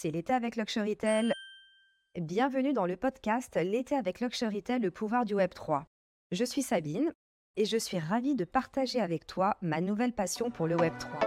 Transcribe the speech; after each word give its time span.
c'est 0.00 0.12
l'été 0.12 0.32
avec 0.32 0.54
Luxurytel. 0.54 1.32
Bienvenue 2.14 2.72
dans 2.72 2.86
le 2.86 2.96
podcast 2.96 3.58
L'été 3.60 3.96
avec 3.96 4.20
Luxurytel, 4.20 4.80
le 4.80 4.92
pouvoir 4.92 5.24
du 5.24 5.34
Web 5.34 5.52
3. 5.52 5.88
Je 6.30 6.44
suis 6.44 6.62
Sabine 6.62 7.12
et 7.56 7.64
je 7.64 7.76
suis 7.76 7.98
ravie 7.98 8.36
de 8.36 8.44
partager 8.44 9.00
avec 9.00 9.26
toi 9.26 9.56
ma 9.60 9.80
nouvelle 9.80 10.12
passion 10.12 10.52
pour 10.52 10.68
le 10.68 10.76
Web 10.76 10.92
3. 11.00 11.18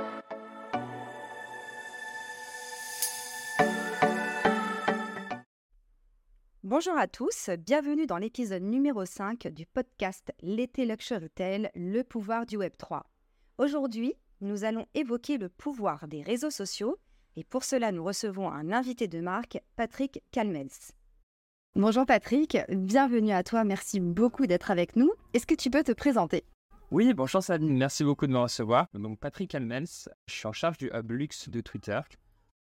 Bonjour 6.63 6.97
à 6.97 7.07
tous, 7.09 7.49
bienvenue 7.59 8.05
dans 8.05 8.19
l'épisode 8.19 8.63
numéro 8.63 9.03
5 9.03 9.49
du 9.49 9.65
podcast 9.65 10.31
L'été 10.39 10.85
Luxurytel, 10.85 11.71
le 11.75 12.03
pouvoir 12.03 12.45
du 12.45 12.55
Web 12.55 12.77
3. 12.77 13.05
Aujourd'hui, 13.57 14.13
nous 14.39 14.63
allons 14.63 14.87
évoquer 14.93 15.37
le 15.37 15.49
pouvoir 15.49 16.07
des 16.07 16.21
réseaux 16.21 16.51
sociaux 16.51 16.97
et 17.35 17.43
pour 17.43 17.63
cela, 17.63 17.91
nous 17.91 18.03
recevons 18.03 18.49
un 18.49 18.71
invité 18.71 19.07
de 19.07 19.21
marque, 19.21 19.59
Patrick 19.75 20.21
Calmels. 20.31 20.67
Bonjour 21.75 22.05
Patrick, 22.05 22.57
bienvenue 22.69 23.31
à 23.31 23.43
toi, 23.43 23.63
merci 23.63 24.01
beaucoup 24.01 24.45
d'être 24.45 24.71
avec 24.71 24.97
nous. 24.97 25.11
Est-ce 25.33 25.45
que 25.45 25.55
tu 25.55 25.69
peux 25.69 25.83
te 25.83 25.93
présenter? 25.93 26.43
Oui, 26.91 27.13
bonjour 27.13 27.41
Sabine, 27.41 27.77
merci 27.77 28.03
beaucoup 28.03 28.27
de 28.27 28.33
me 28.33 28.39
recevoir. 28.39 28.87
Donc 28.93 29.17
Patrick 29.19 29.51
Calmels, 29.51 29.87
je 30.27 30.33
suis 30.33 30.47
en 30.47 30.51
charge 30.51 30.77
du 30.77 30.91
hub 30.93 31.09
luxe 31.11 31.47
de 31.47 31.61
Twitter. 31.61 32.01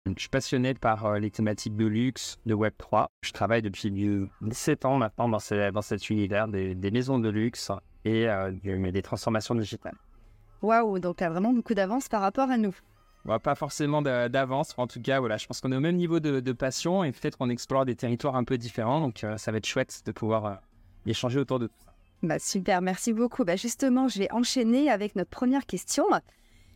je 0.05 0.13
suis 0.20 0.30
passionné 0.30 0.75
par 0.75 1.05
euh, 1.08 1.17
les 1.17 1.31
thématiques 1.31 1.75
de 1.75 1.88
luxe, 1.88 2.38
de 2.45 2.53
Web3. 2.53 3.08
Je 3.23 3.31
travaille 3.31 3.63
depuis 3.63 3.91
17 4.41 4.86
ans 4.86 4.97
maintenant 4.97 5.27
dans, 5.27 5.39
dans 5.73 5.81
cet 5.81 6.09
univers 6.11 6.47
des, 6.47 6.91
maisons 6.91 7.17
de 7.17 7.30
luxe 7.30 7.72
et 8.05 8.30
euh, 8.30 8.52
des 8.91 9.02
transformations 9.02 9.55
digitales. 9.55 9.97
Waouh, 10.61 10.99
donc 10.99 11.17
tu 11.17 11.23
as 11.23 11.31
vraiment 11.31 11.52
beaucoup 11.52 11.73
d'avance 11.73 12.08
par 12.08 12.22
rapport 12.22 12.52
à 12.52 12.58
nous 12.58 12.75
pas 13.26 13.55
forcément 13.55 14.02
d'avance. 14.02 14.73
En 14.78 14.88
tout 14.88 15.02
cas, 15.02 15.20
voilà, 15.20 15.38
je 15.38 15.46
pense 15.46 15.62
qu'on 15.62 15.72
est 15.72 15.76
au 15.76 15.82
même 15.82 15.98
niveau 15.98 16.20
de, 16.20 16.52
passion 16.54 17.04
et 17.04 17.12
peut-être 17.12 17.38
qu'on 17.38 17.50
explore 17.50 17.86
des 17.86 17.95
territoires 17.95 18.36
un 18.36 18.44
peu 18.44 18.58
différents. 18.58 19.02
Donc, 19.02 19.23
euh, 19.23 19.38
ça 19.38 19.52
va 19.52 19.58
être 19.59 19.66
chouette 19.66 20.02
de 20.06 20.11
pouvoir 20.11 20.45
euh, 20.45 20.56
échanger 21.06 21.39
autour 21.39 21.59
de 21.59 21.67
tout 21.67 21.80
ça. 21.84 21.94
Bah, 22.23 22.39
super, 22.39 22.81
merci 22.81 23.14
beaucoup. 23.14 23.45
Bah, 23.45 23.56
justement, 23.56 24.08
je 24.08 24.20
vais 24.20 24.31
enchaîner 24.31 24.89
avec 24.89 25.16
notre 25.16 25.30
première 25.30 25.66
question. 25.66 26.06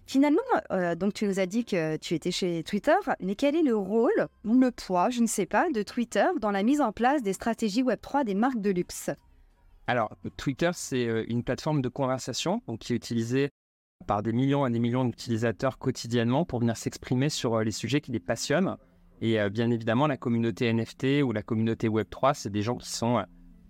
Finalement, 0.05 0.41
euh, 0.71 0.95
donc 0.95 1.13
tu 1.13 1.25
nous 1.25 1.39
as 1.39 1.45
dit 1.45 1.65
que 1.65 1.95
tu 1.97 2.13
étais 2.13 2.31
chez 2.31 2.61
Twitter, 2.63 2.95
mais 3.21 3.35
quel 3.35 3.55
est 3.55 3.63
le 3.63 3.75
rôle 3.75 4.27
ou 4.43 4.59
le 4.59 4.69
poids, 4.69 5.09
je 5.09 5.21
ne 5.21 5.27
sais 5.27 5.45
pas, 5.45 5.69
de 5.71 5.81
Twitter 5.81 6.25
dans 6.39 6.51
la 6.51 6.61
mise 6.61 6.81
en 6.81 6.91
place 6.91 7.23
des 7.23 7.33
stratégies 7.33 7.83
Web3 7.83 8.25
des 8.25 8.35
marques 8.35 8.59
de 8.59 8.69
luxe? 8.69 9.09
Alors, 9.87 10.15
Twitter, 10.37 10.71
c'est 10.73 11.25
une 11.27 11.43
plateforme 11.43 11.81
de 11.81 11.89
conversation 11.89 12.61
donc, 12.67 12.79
qui 12.79 12.93
est 12.93 12.95
utilisée 12.95 13.49
par 14.03 14.23
des 14.23 14.33
millions 14.33 14.67
et 14.67 14.71
des 14.71 14.79
millions 14.79 15.05
d'utilisateurs 15.05 15.77
quotidiennement 15.77 16.45
pour 16.45 16.59
venir 16.59 16.77
s'exprimer 16.77 17.29
sur 17.29 17.55
euh, 17.55 17.63
les 17.63 17.71
sujets 17.71 18.01
qui 18.01 18.11
les 18.11 18.19
passionnent. 18.19 18.77
Et 19.21 19.39
euh, 19.39 19.49
bien 19.49 19.71
évidemment, 19.71 20.07
la 20.07 20.17
communauté 20.17 20.71
NFT 20.71 21.23
ou 21.23 21.31
la 21.31 21.41
communauté 21.41 21.87
Web3, 21.89 22.33
c'est 22.33 22.51
des 22.51 22.61
gens 22.61 22.77
qui 22.77 22.89
sont 22.89 23.17
euh, 23.17 23.23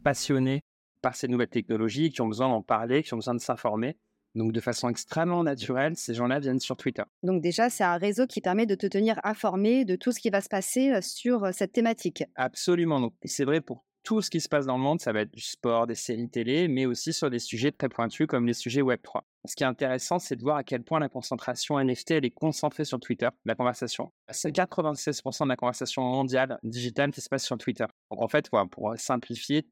passionnés 0.04 0.62
par 1.02 1.16
ces 1.16 1.28
nouvelles 1.28 1.50
technologies, 1.50 2.12
qui 2.12 2.22
ont 2.22 2.28
besoin 2.28 2.50
d'en 2.50 2.62
parler, 2.62 3.04
qui 3.04 3.14
ont 3.14 3.18
besoin 3.18 3.36
de 3.36 3.40
s'informer. 3.40 3.98
Donc, 4.36 4.52
de 4.52 4.60
façon 4.60 4.90
extrêmement 4.90 5.44
naturelle, 5.44 5.96
ces 5.96 6.16
gens-là 6.16 6.40
viennent 6.40 6.60
sur 6.60 6.76
Twitter. 6.76 7.04
Donc, 7.22 7.42
déjà, 7.42 7.70
c'est 7.70 7.84
un 7.84 7.98
réseau 7.98 8.26
qui 8.26 8.42
permet 8.42 8.66
de 8.66 8.74
te 8.74 8.88
tenir 8.88 9.20
informé 9.24 9.86
de 9.86 9.96
tout 9.96 10.12
ce 10.12 10.20
qui 10.20 10.32
va 10.32 10.42
se 10.42 10.50
passer 10.50 11.02
sur 11.02 11.54
cette 11.54 11.72
thématique. 11.72 12.24
Absolument. 12.36 13.00
Donc, 13.00 13.14
c'est 13.26 13.46
vrai 13.46 13.62
pour 13.62 13.84
tout 14.04 14.22
ce 14.22 14.30
qui 14.30 14.42
se 14.42 14.50
passe 14.50 14.66
dans 14.66 14.76
le 14.76 14.84
monde, 14.84 15.00
ça 15.00 15.14
va 15.14 15.22
être 15.22 15.34
du 15.34 15.42
sport, 15.42 15.88
des 15.88 15.96
séries 15.96 16.30
télé, 16.30 16.68
mais 16.68 16.86
aussi 16.86 17.14
sur 17.14 17.30
des 17.30 17.40
sujets 17.40 17.72
très 17.72 17.88
pointus 17.88 18.28
comme 18.28 18.46
les 18.46 18.54
sujets 18.54 18.82
Web3. 18.82 19.22
Ce 19.46 19.56
qui 19.56 19.64
est 19.64 19.68
intéressant, 19.68 20.20
c'est 20.20 20.36
de 20.36 20.42
voir 20.42 20.58
à 20.58 20.64
quel 20.64 20.84
point 20.84 21.00
la 21.00 21.10
concentration 21.10 21.80
NFT, 21.80 22.12
est 22.12 22.30
concentrée 22.32 22.84
sur 22.84 23.00
Twitter, 23.00 23.30
la 23.46 23.56
conversation. 23.56 24.12
C'est 24.30 24.52
96% 24.52 25.44
de 25.44 25.50
la 25.50 25.56
conversation 25.56 26.04
mondiale 26.04 26.60
digitale 26.64 27.12
qui 27.12 27.22
se 27.22 27.30
passe 27.30 27.46
sur 27.46 27.58
Twitter. 27.58 27.86
Donc 28.12 28.22
en 28.22 28.28
fait, 28.28 28.50
pour 28.50 28.94
simplifier, 28.98 29.66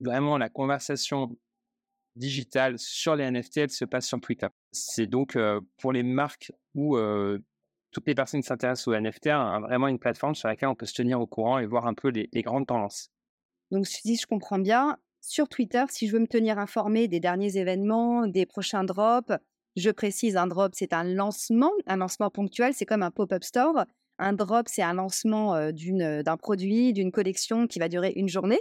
vraiment 0.00 0.36
la 0.36 0.48
conversation 0.48 1.36
digitale 2.16 2.78
sur 2.78 3.14
les 3.14 3.30
NFT, 3.30 3.56
elle 3.58 3.70
se 3.70 3.84
passe 3.84 4.06
sur 4.06 4.20
Twitter. 4.20 4.48
C'est 4.72 5.06
donc 5.06 5.36
euh, 5.36 5.60
pour 5.78 5.92
les 5.92 6.02
marques 6.02 6.50
ou 6.74 6.96
euh, 6.96 7.38
toutes 7.92 8.06
les 8.08 8.14
personnes 8.14 8.40
qui 8.40 8.46
s'intéressent 8.48 8.88
aux 8.88 8.98
NFT, 8.98 9.28
vraiment 9.28 9.88
une 9.88 9.98
plateforme 9.98 10.34
sur 10.34 10.48
laquelle 10.48 10.68
on 10.68 10.74
peut 10.74 10.86
se 10.86 10.94
tenir 10.94 11.20
au 11.20 11.26
courant 11.26 11.58
et 11.58 11.66
voir 11.66 11.86
un 11.86 11.94
peu 11.94 12.08
les 12.08 12.42
grandes 12.42 12.66
tendances. 12.66 13.10
Donc, 13.70 13.86
si 13.86 14.16
je 14.16 14.26
comprends 14.26 14.58
bien, 14.58 14.96
sur 15.20 15.48
Twitter, 15.48 15.84
si 15.88 16.06
je 16.06 16.12
veux 16.12 16.20
me 16.20 16.28
tenir 16.28 16.58
informé 16.58 17.08
des 17.08 17.20
derniers 17.20 17.56
événements, 17.56 18.26
des 18.26 18.46
prochains 18.46 18.84
drops, 18.84 19.32
je 19.74 19.90
précise, 19.90 20.36
un 20.36 20.46
drop, 20.46 20.72
c'est 20.74 20.92
un 20.92 21.04
lancement, 21.04 21.72
un 21.86 21.96
lancement 21.96 22.30
ponctuel, 22.30 22.72
c'est 22.74 22.86
comme 22.86 23.02
un 23.02 23.10
pop-up 23.10 23.44
store. 23.44 23.84
Un 24.18 24.32
drop, 24.32 24.68
c'est 24.68 24.82
un 24.82 24.94
lancement 24.94 25.70
d'un 25.70 26.36
produit, 26.38 26.94
d'une 26.94 27.12
collection 27.12 27.66
qui 27.66 27.78
va 27.78 27.88
durer 27.88 28.12
une 28.16 28.28
journée. 28.28 28.60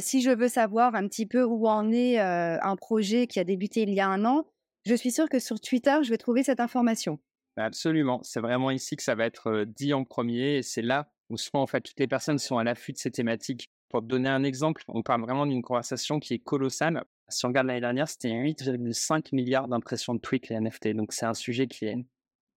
Si 0.00 0.20
je 0.20 0.30
veux 0.30 0.48
savoir 0.48 0.94
un 0.94 1.08
petit 1.08 1.24
peu 1.24 1.42
où 1.42 1.66
en 1.66 1.90
est 1.90 2.18
un 2.18 2.76
projet 2.76 3.26
qui 3.26 3.40
a 3.40 3.44
débuté 3.44 3.82
il 3.82 3.94
y 3.94 4.00
a 4.00 4.08
un 4.08 4.24
an, 4.26 4.44
je 4.84 4.94
suis 4.94 5.10
sûre 5.10 5.30
que 5.30 5.38
sur 5.38 5.60
Twitter, 5.60 5.96
je 6.02 6.10
vais 6.10 6.18
trouver 6.18 6.42
cette 6.42 6.60
information. 6.60 7.18
Absolument, 7.56 8.20
c'est 8.22 8.40
vraiment 8.40 8.70
ici 8.70 8.96
que 8.96 9.02
ça 9.02 9.14
va 9.14 9.24
être 9.24 9.64
dit 9.64 9.94
en 9.94 10.04
premier 10.04 10.62
c'est 10.62 10.82
là 10.82 11.08
où 11.30 11.38
souvent 11.38 11.62
en 11.62 11.66
fait 11.66 11.80
toutes 11.80 12.00
les 12.00 12.08
personnes 12.08 12.38
sont 12.38 12.58
à 12.58 12.64
l'affût 12.64 12.92
de 12.92 12.98
ces 12.98 13.10
thématiques 13.10 13.70
pour 13.94 14.02
te 14.02 14.08
donner 14.08 14.28
un 14.28 14.42
exemple, 14.42 14.82
on 14.88 15.04
parle 15.04 15.20
vraiment 15.20 15.46
d'une 15.46 15.62
conversation 15.62 16.18
qui 16.18 16.34
est 16.34 16.40
colossale. 16.40 17.04
Si 17.28 17.44
on 17.44 17.48
regarde 17.50 17.68
l'année 17.68 17.80
dernière, 17.80 18.08
c'était 18.08 18.30
8,5 18.30 19.28
milliards 19.32 19.68
d'impressions 19.68 20.16
de 20.16 20.18
tweets 20.18 20.48
les 20.48 20.58
NFT. 20.58 20.96
Donc 20.96 21.12
c'est 21.12 21.26
un 21.26 21.32
sujet 21.32 21.68
qui 21.68 21.84
est, 21.84 22.04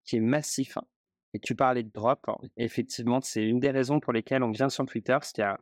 qui 0.04 0.16
est 0.16 0.20
massif. 0.20 0.80
Et 1.36 1.40
tu 1.40 1.54
parlais 1.54 1.84
de 1.84 1.92
drop. 1.92 2.26
effectivement, 2.58 3.22
c'est 3.22 3.44
une 3.44 3.60
des 3.60 3.70
raisons 3.70 4.00
pour 4.00 4.14
lesquelles 4.14 4.42
on 4.42 4.50
vient 4.50 4.70
sur 4.70 4.88
Twitter. 4.88 5.16
C'est 5.22 5.36
qu'il 5.36 5.44
y 5.44 5.46
a 5.46 5.60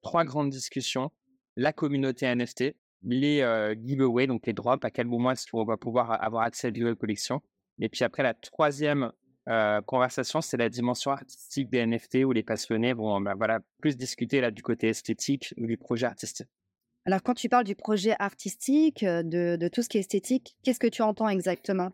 trois 0.00 0.24
grandes 0.24 0.48
discussions. 0.48 1.10
La 1.56 1.74
communauté 1.74 2.34
NFT, 2.34 2.74
les 3.02 3.42
euh, 3.42 3.74
giveaways, 3.78 4.28
donc 4.28 4.46
les 4.46 4.54
drops, 4.54 4.82
à 4.82 4.90
quel 4.90 5.08
moment 5.08 5.32
est-ce 5.32 5.46
qu'on 5.50 5.66
va 5.66 5.76
pouvoir 5.76 6.24
avoir 6.24 6.44
accès 6.44 6.68
à 6.68 6.70
la 6.70 6.94
collection. 6.94 7.42
Et 7.80 7.90
puis 7.90 8.02
après, 8.02 8.22
la 8.22 8.32
troisième 8.32 9.12
euh, 9.48 9.80
conversation, 9.82 10.40
c'est 10.40 10.58
la 10.58 10.68
dimension 10.68 11.10
artistique 11.10 11.70
des 11.70 11.84
NFT 11.86 12.24
où 12.24 12.32
les 12.32 12.42
passionnés 12.42 12.92
vont 12.92 13.20
bah, 13.20 13.34
voilà, 13.36 13.60
plus 13.80 13.96
discuter 13.96 14.40
là, 14.40 14.50
du 14.50 14.62
côté 14.62 14.88
esthétique 14.88 15.54
ou 15.56 15.66
du 15.66 15.78
projet 15.78 16.06
artistique. 16.06 16.48
Alors, 17.06 17.22
quand 17.22 17.34
tu 17.34 17.48
parles 17.48 17.64
du 17.64 17.74
projet 17.74 18.14
artistique, 18.18 19.02
euh, 19.02 19.22
de, 19.22 19.68
tout 19.68 19.82
ce 19.82 19.88
qui 19.88 19.96
est 19.96 20.00
esthétique, 20.00 20.56
qu'est-ce 20.62 20.78
que 20.78 20.86
tu 20.86 21.00
entends 21.00 21.28
exactement? 21.28 21.90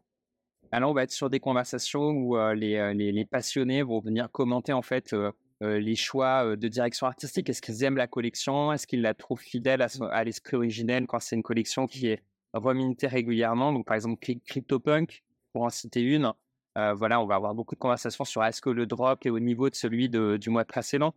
Alors, 0.72 0.90
on 0.90 0.94
va 0.94 1.04
être 1.04 1.12
sur 1.12 1.30
des 1.30 1.38
conversations 1.38 2.10
où 2.10 2.36
euh, 2.36 2.54
les, 2.54 2.92
les, 2.94 3.24
passionnés 3.24 3.82
vont 3.82 4.00
venir 4.00 4.28
commenter 4.32 4.72
en 4.72 4.82
fait 4.82 5.14
les 5.60 5.94
choix 5.94 6.56
de 6.56 6.68
direction 6.68 7.06
artistique. 7.06 7.48
Est-ce 7.48 7.62
qu'ils 7.62 7.84
aiment 7.84 7.96
la 7.96 8.08
collection? 8.08 8.72
Est-ce 8.72 8.88
qu'ils 8.88 9.02
la 9.02 9.14
trouvent 9.14 9.40
fidèle 9.40 9.82
à, 9.82 9.88
à 10.10 10.24
l'esprit 10.24 10.56
originel 10.56 11.06
quand 11.06 11.20
c'est 11.20 11.36
une 11.36 11.44
collection 11.44 11.86
qui 11.86 12.08
est 12.08 12.24
remintée 12.52 13.06
régulièrement? 13.06 13.72
Donc, 13.72 13.86
par 13.86 13.94
exemple, 13.94 14.18
CryptoPunk, 14.44 15.22
pour 15.52 15.62
en 15.62 15.70
citer 15.70 16.02
une, 16.02 16.32
voilà, 16.76 17.20
on 17.20 17.26
va 17.26 17.36
avoir 17.36 17.54
beaucoup 17.54 17.74
de 17.74 17.80
conversations 17.80 18.24
sur 18.24 18.44
est-ce 18.44 18.60
que 18.60 18.70
le 18.70 18.86
drop 18.86 19.24
est 19.26 19.30
au 19.30 19.38
niveau 19.38 19.70
de 19.70 19.74
celui 19.74 20.08
du 20.08 20.50
mois 20.50 20.64
précédent. 20.64 21.14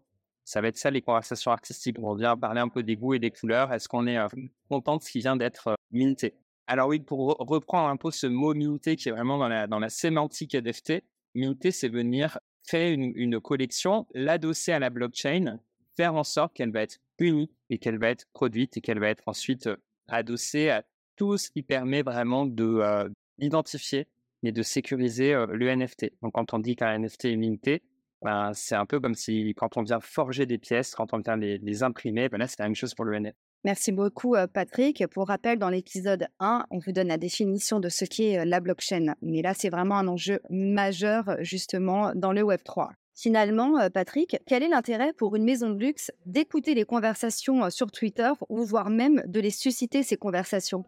Ça 0.47 0.61
va 0.61 0.69
être 0.69 0.77
ça 0.77 0.89
les 0.91 1.01
conversations 1.01 1.51
artistiques. 1.51 1.97
On 1.99 2.15
vient 2.15 2.37
parler 2.37 2.61
un 2.61 2.69
peu 2.69 2.81
des 2.81 2.95
goûts 2.95 3.13
et 3.13 3.19
des 3.19 3.31
couleurs. 3.31 3.73
Est-ce 3.73 3.89
qu'on 3.89 4.07
est 4.07 4.17
euh, 4.17 4.29
content 4.69 4.95
de 4.95 5.03
ce 5.03 5.11
qui 5.11 5.19
vient 5.19 5.35
d'être 5.35 5.67
euh, 5.67 5.75
minté 5.91 6.35
Alors 6.67 6.87
oui, 6.87 7.01
pour 7.01 7.35
reprendre 7.37 7.89
un 7.89 7.97
peu 7.97 8.11
ce 8.11 8.27
mot 8.27 8.53
minté 8.53 8.95
qui 8.95 9.09
est 9.09 9.11
vraiment 9.11 9.37
dans 9.37 9.49
la, 9.49 9.67
dans 9.67 9.79
la 9.79 9.89
sémantique 9.89 10.55
NFT, 10.55 11.03
minté, 11.35 11.71
c'est 11.71 11.89
venir 11.89 12.39
créer 12.65 12.93
une, 12.93 13.41
collection, 13.41 14.07
l'adosser 14.13 14.71
à 14.71 14.79
la 14.79 14.89
blockchain, 14.89 15.59
faire 15.97 16.15
en 16.15 16.23
sorte 16.23 16.53
qu'elle 16.53 16.71
va 16.71 16.83
être 16.83 16.99
unique 17.19 17.51
et 17.69 17.77
qu'elle 17.77 17.99
va 17.99 18.07
être 18.07 18.25
produite 18.31 18.77
et 18.77 18.81
qu'elle 18.81 18.99
va 18.99 19.09
être 19.09 19.23
ensuite 19.27 19.69
adossée 20.07 20.69
à 20.69 20.85
tout 21.17 21.37
ce 21.37 21.49
qui 21.49 21.61
permet 21.61 22.03
vraiment 22.03 22.45
de 22.45 23.11
d'identifier 23.37 24.07
et 24.43 24.51
de 24.51 24.61
sécuriser 24.61 25.33
le 25.49 25.75
NFT. 25.75 26.11
Donc, 26.21 26.33
quand 26.33 26.53
on 26.53 26.59
dit 26.59 26.75
qu'un 26.75 26.97
NFT 26.99 27.25
est 27.25 27.35
limité, 27.35 27.81
ben, 28.21 28.51
c'est 28.53 28.75
un 28.75 28.85
peu 28.85 28.99
comme 28.99 29.15
si 29.15 29.53
quand 29.55 29.77
on 29.77 29.83
vient 29.83 29.99
forger 29.99 30.45
des 30.45 30.57
pièces, 30.57 30.95
quand 30.95 31.13
on 31.13 31.19
vient 31.19 31.37
les, 31.37 31.83
imprimer, 31.83 32.29
ben 32.29 32.37
là, 32.37 32.47
c'est 32.47 32.59
la 32.59 32.65
même 32.65 32.75
chose 32.75 32.93
pour 32.95 33.05
le 33.05 33.19
NFT. 33.19 33.35
Merci 33.63 33.91
beaucoup, 33.91 34.35
Patrick. 34.53 35.05
Pour 35.07 35.27
rappel, 35.27 35.59
dans 35.59 35.69
l'épisode 35.69 36.27
1, 36.39 36.65
on 36.69 36.79
vous 36.79 36.91
donne 36.91 37.07
la 37.07 37.17
définition 37.17 37.79
de 37.79 37.89
ce 37.89 38.05
qu'est 38.05 38.45
la 38.45 38.59
blockchain. 38.59 39.15
Mais 39.21 39.41
là, 39.41 39.53
c'est 39.53 39.69
vraiment 39.69 39.97
un 39.97 40.07
enjeu 40.07 40.39
majeur, 40.49 41.37
justement, 41.39 42.13
dans 42.15 42.31
le 42.31 42.41
Web3. 42.41 42.91
Finalement, 43.13 43.89
Patrick, 43.89 44.37
quel 44.45 44.61
est 44.61 44.69
l'intérêt 44.69 45.11
pour 45.11 45.35
une 45.35 45.43
maison 45.43 45.71
de 45.71 45.79
luxe 45.79 46.11
d'écouter 46.27 46.75
les 46.75 46.85
conversations 46.85 47.67
sur 47.71 47.91
Twitter 47.91 48.31
ou 48.47 48.63
voire 48.63 48.91
même 48.91 49.23
de 49.25 49.39
les 49.39 49.49
susciter, 49.49 50.03
ces 50.03 50.17
conversations? 50.17 50.85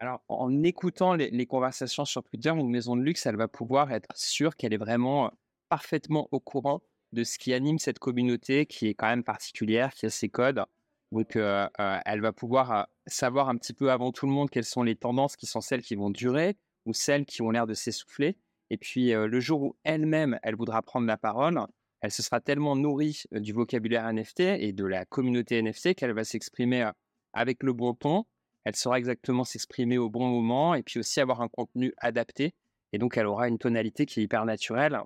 Alors, 0.00 0.22
en 0.28 0.62
écoutant 0.62 1.14
les, 1.14 1.46
conversations 1.46 2.04
sur 2.04 2.22
Twitter, 2.22 2.50
une 2.50 2.70
maison 2.70 2.96
de 2.96 3.02
luxe, 3.02 3.26
elle 3.26 3.36
va 3.36 3.48
pouvoir 3.48 3.90
être 3.92 4.08
sûre 4.14 4.54
qu'elle 4.54 4.72
est 4.72 4.78
vraiment 4.78 5.32
parfaitement 5.68 6.28
au 6.30 6.38
courant 6.38 6.82
de 7.12 7.24
ce 7.24 7.36
qui 7.38 7.52
anime 7.52 7.78
cette 7.78 7.98
communauté 7.98 8.66
qui 8.66 8.86
est 8.86 8.94
quand 8.94 9.08
même 9.08 9.24
particulière, 9.24 9.92
qui 9.92 10.06
a 10.06 10.10
ses 10.10 10.28
codes. 10.28 10.62
Donc, 11.10 11.34
elle 11.34 12.20
va 12.20 12.32
pouvoir 12.32 12.88
savoir 13.06 13.48
un 13.48 13.56
petit 13.56 13.72
peu 13.72 13.90
avant 13.90 14.12
tout 14.12 14.26
le 14.26 14.32
monde 14.32 14.50
quelles 14.50 14.64
sont 14.64 14.84
les 14.84 14.94
tendances 14.94 15.36
qui 15.36 15.46
sont 15.46 15.60
celles 15.60 15.82
qui 15.82 15.96
vont 15.96 16.10
durer 16.10 16.56
ou 16.86 16.92
celles 16.92 17.24
qui 17.24 17.42
ont 17.42 17.50
l'air 17.50 17.66
de 17.66 17.74
s'essouffler. 17.74 18.36
Et 18.70 18.76
puis, 18.76 19.10
le 19.10 19.40
jour 19.40 19.62
où 19.62 19.76
elle-même, 19.82 20.38
elle 20.44 20.54
voudra 20.54 20.80
prendre 20.82 21.06
la 21.08 21.16
parole, 21.16 21.60
elle 22.02 22.12
se 22.12 22.22
sera 22.22 22.40
tellement 22.40 22.76
nourrie 22.76 23.24
du 23.32 23.52
vocabulaire 23.52 24.12
NFT 24.12 24.40
et 24.40 24.72
de 24.72 24.84
la 24.84 25.04
communauté 25.06 25.60
NFT 25.60 25.94
qu'elle 25.94 26.12
va 26.12 26.22
s'exprimer 26.22 26.88
avec 27.32 27.64
le 27.64 27.72
bon 27.72 27.94
ton. 27.94 28.26
Elle 28.68 28.76
saura 28.76 28.98
exactement 28.98 29.44
s'exprimer 29.44 29.96
au 29.96 30.10
bon 30.10 30.28
moment 30.28 30.74
et 30.74 30.82
puis 30.82 31.00
aussi 31.00 31.20
avoir 31.20 31.40
un 31.40 31.48
contenu 31.48 31.94
adapté. 31.96 32.52
Et 32.92 32.98
donc, 32.98 33.16
elle 33.16 33.24
aura 33.24 33.48
une 33.48 33.56
tonalité 33.56 34.04
qui 34.04 34.20
est 34.20 34.24
hyper 34.24 34.44
naturelle. 34.44 35.00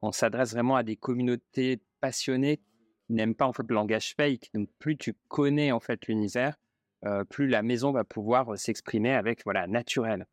On 0.00 0.10
s'adresse 0.10 0.52
vraiment 0.52 0.76
à 0.76 0.82
des 0.82 0.96
communautés 0.96 1.82
passionnées 2.00 2.62
qui 3.06 3.12
n'aiment 3.12 3.34
pas 3.34 3.44
en 3.44 3.52
fait 3.52 3.64
le 3.68 3.74
langage 3.74 4.14
fake. 4.16 4.48
Donc, 4.54 4.70
plus 4.78 4.96
tu 4.96 5.14
connais 5.28 5.70
en 5.70 5.80
fait 5.80 6.06
l'univers, 6.06 6.56
plus 7.28 7.46
la 7.46 7.62
maison 7.62 7.92
va 7.92 8.04
pouvoir 8.04 8.58
s'exprimer 8.58 9.12
avec 9.12 9.44
voilà 9.44 9.66
naturel. 9.66 10.24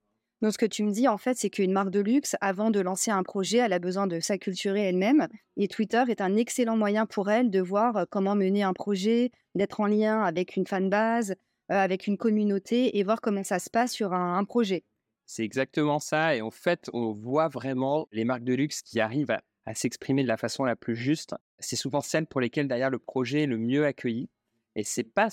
Donc, 0.42 0.54
ce 0.54 0.58
que 0.58 0.66
tu 0.66 0.86
me 0.86 0.92
dis, 0.92 1.10
en 1.10 1.18
fait, 1.18 1.38
c'est 1.38 1.50
qu'une 1.50 1.74
marque 1.74 1.90
de 1.90 2.00
luxe, 2.00 2.38
avant 2.40 2.72
de 2.72 2.80
lancer 2.80 3.12
un 3.12 3.24
projet, 3.24 3.58
elle 3.58 3.74
a 3.74 3.80
besoin 3.80 4.08
de 4.08 4.22
s'acculturer 4.22 4.84
elle-même. 4.84 5.28
Et 5.58 5.68
Twitter 5.68 6.04
est 6.08 6.22
un 6.22 6.38
excellent 6.38 6.78
moyen 6.78 7.06
pour 7.06 7.30
elle 7.30 7.52
de 7.52 7.60
voir 7.60 8.06
comment 8.10 8.34
mener 8.34 8.64
un 8.64 8.72
projet, 8.72 9.32
d'être 9.56 9.82
en 9.82 9.88
lien 9.88 10.22
avec 10.22 10.56
une 10.56 10.66
fanbase, 10.66 11.36
avec 11.72 12.08
une 12.08 12.18
communauté 12.18 12.98
et 12.98 13.04
voir 13.04 13.22
comment 13.22 13.44
ça 13.44 13.60
se 13.60 13.70
passe 13.70 13.94
sur 13.94 14.14
un, 14.14 14.44
projet. 14.44 14.84
C'est 15.26 15.44
exactement 15.44 16.00
ça. 16.00 16.36
Et 16.36 16.42
en 16.42 16.52
fait, 16.52 16.90
on 16.94 17.14
voit 17.14 17.48
vraiment 17.48 18.08
les 18.12 18.26
marques 18.26 18.44
de 18.44 18.54
luxe 18.54 18.82
qui 18.82 19.00
arrivent 19.00 19.32
à, 19.32 19.74
s'exprimer 19.74 20.24
de 20.24 20.28
la 20.28 20.38
façon 20.38 20.66
la 20.66 20.76
plus 20.76 20.96
juste. 20.96 21.36
C'est 21.60 21.76
souvent 21.76 22.02
celles 22.02 22.26
pour 22.26 22.42
lesquelles, 22.42 22.68
d'ailleurs, 22.68 22.90
le 22.90 23.00
projet 23.00 23.44
est 23.44 23.48
le 23.48 23.58
mieux 23.58 23.86
accueilli. 23.86 24.30
Et 24.76 24.84
c'est 24.84 25.04
pas 25.04 25.30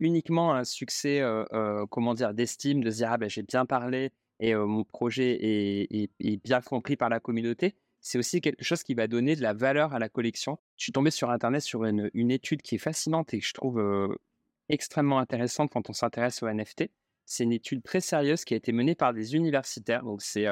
uniquement 0.00 0.54
un 0.54 0.64
succès, 0.64 1.22
comment 1.90 2.14
dire, 2.14 2.34
d'estime, 2.34 2.82
de 2.82 2.90
se 2.90 2.96
dire 2.96 3.12
ah 3.12 3.18
ben 3.18 3.28
j'ai 3.28 3.42
bien 3.42 3.66
parlé 3.66 4.10
et 4.40 4.54
mon 4.54 4.84
projet 4.84 5.38
est, 5.40 6.44
bien 6.44 6.60
compris 6.60 6.96
par 6.96 7.08
la 7.08 7.20
communauté. 7.20 7.76
C'est 8.00 8.18
aussi 8.18 8.40
quelque 8.40 8.64
chose 8.64 8.82
qui 8.82 8.94
va 8.94 9.06
donner 9.06 9.36
de 9.36 9.42
la 9.42 9.52
valeur 9.52 9.92
à 9.92 9.98
la 9.98 10.08
collection. 10.08 10.58
Je 10.76 10.84
suis 10.84 10.92
tombé 10.92 11.10
sur 11.10 11.30
internet 11.30 11.62
sur 11.62 11.84
une, 11.84 12.10
une 12.14 12.30
étude 12.30 12.62
qui 12.62 12.76
est 12.76 12.78
fascinante 12.78 13.34
et 13.34 13.40
que 13.40 13.46
je 13.46 13.52
trouve 13.52 13.78
extrêmement 14.68 15.18
intéressante 15.18 15.70
quand 15.72 15.88
on 15.90 15.92
s'intéresse 15.92 16.42
aux 16.42 16.48
NFT. 16.48 16.90
C'est 17.24 17.44
une 17.44 17.52
étude 17.52 17.82
très 17.82 18.00
sérieuse 18.00 18.44
qui 18.44 18.54
a 18.54 18.56
été 18.56 18.72
menée 18.72 18.94
par 18.94 19.12
des 19.12 19.34
universitaires. 19.34 20.02
Donc 20.02 20.22
c'est 20.22 20.46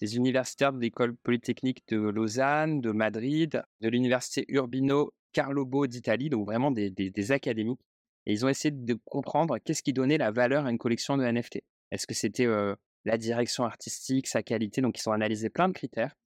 des 0.00 0.16
universitaires 0.16 0.72
de 0.72 0.80
l'école 0.80 1.16
polytechnique 1.16 1.82
de 1.88 1.98
Lausanne, 1.98 2.80
de 2.80 2.90
Madrid, 2.90 3.62
de 3.80 3.88
l'université 3.88 4.44
Urbino 4.48 5.12
Carlo 5.32 5.64
Bo 5.64 5.86
d'Italie, 5.86 6.30
donc 6.30 6.46
vraiment 6.46 6.70
des, 6.70 6.90
des, 6.90 7.32
académiques. 7.32 7.80
Et 8.24 8.32
ils 8.32 8.44
ont 8.44 8.48
essayé 8.48 8.72
de 8.72 8.98
comprendre 9.04 9.58
qu'est-ce 9.58 9.82
qui 9.82 9.92
donnait 9.92 10.18
la 10.18 10.30
valeur 10.30 10.66
à 10.66 10.70
une 10.70 10.78
collection 10.78 11.16
de 11.16 11.24
NFT. 11.24 11.62
Est-ce 11.90 12.06
que 12.06 12.14
c'était 12.14 12.48
la 13.04 13.18
direction 13.18 13.64
artistique, 13.64 14.26
sa 14.26 14.42
qualité? 14.42 14.80
Donc, 14.80 14.98
ils 14.98 15.08
ont 15.08 15.12
analysé 15.12 15.50
plein 15.50 15.68
de 15.68 15.74
critères. 15.74 16.16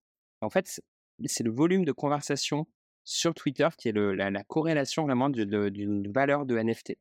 En 0.40 0.48
fait, 0.48 0.80
c'est 1.26 1.44
le 1.44 1.50
volume 1.50 1.84
de 1.84 1.92
conversation 1.92 2.66
sur 3.04 3.34
Twitter 3.34 3.68
qui 3.76 3.88
est 3.88 3.92
la, 3.92 4.44
corrélation 4.44 5.04
vraiment 5.04 5.28
d'une 5.28 6.10
valeur 6.12 6.46
de 6.46 6.56
NFT. 6.56 6.96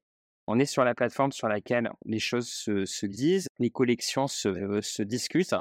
On 0.51 0.57
est 0.57 0.65
sur 0.65 0.83
la 0.83 0.95
plateforme 0.95 1.31
sur 1.31 1.47
laquelle 1.47 1.91
les 2.05 2.17
choses 2.17 2.49
se, 2.49 3.05
disent, 3.05 3.47
les 3.59 3.69
collections 3.69 4.25
se, 4.25 4.81
se, 4.81 5.03
discutent, 5.03 5.53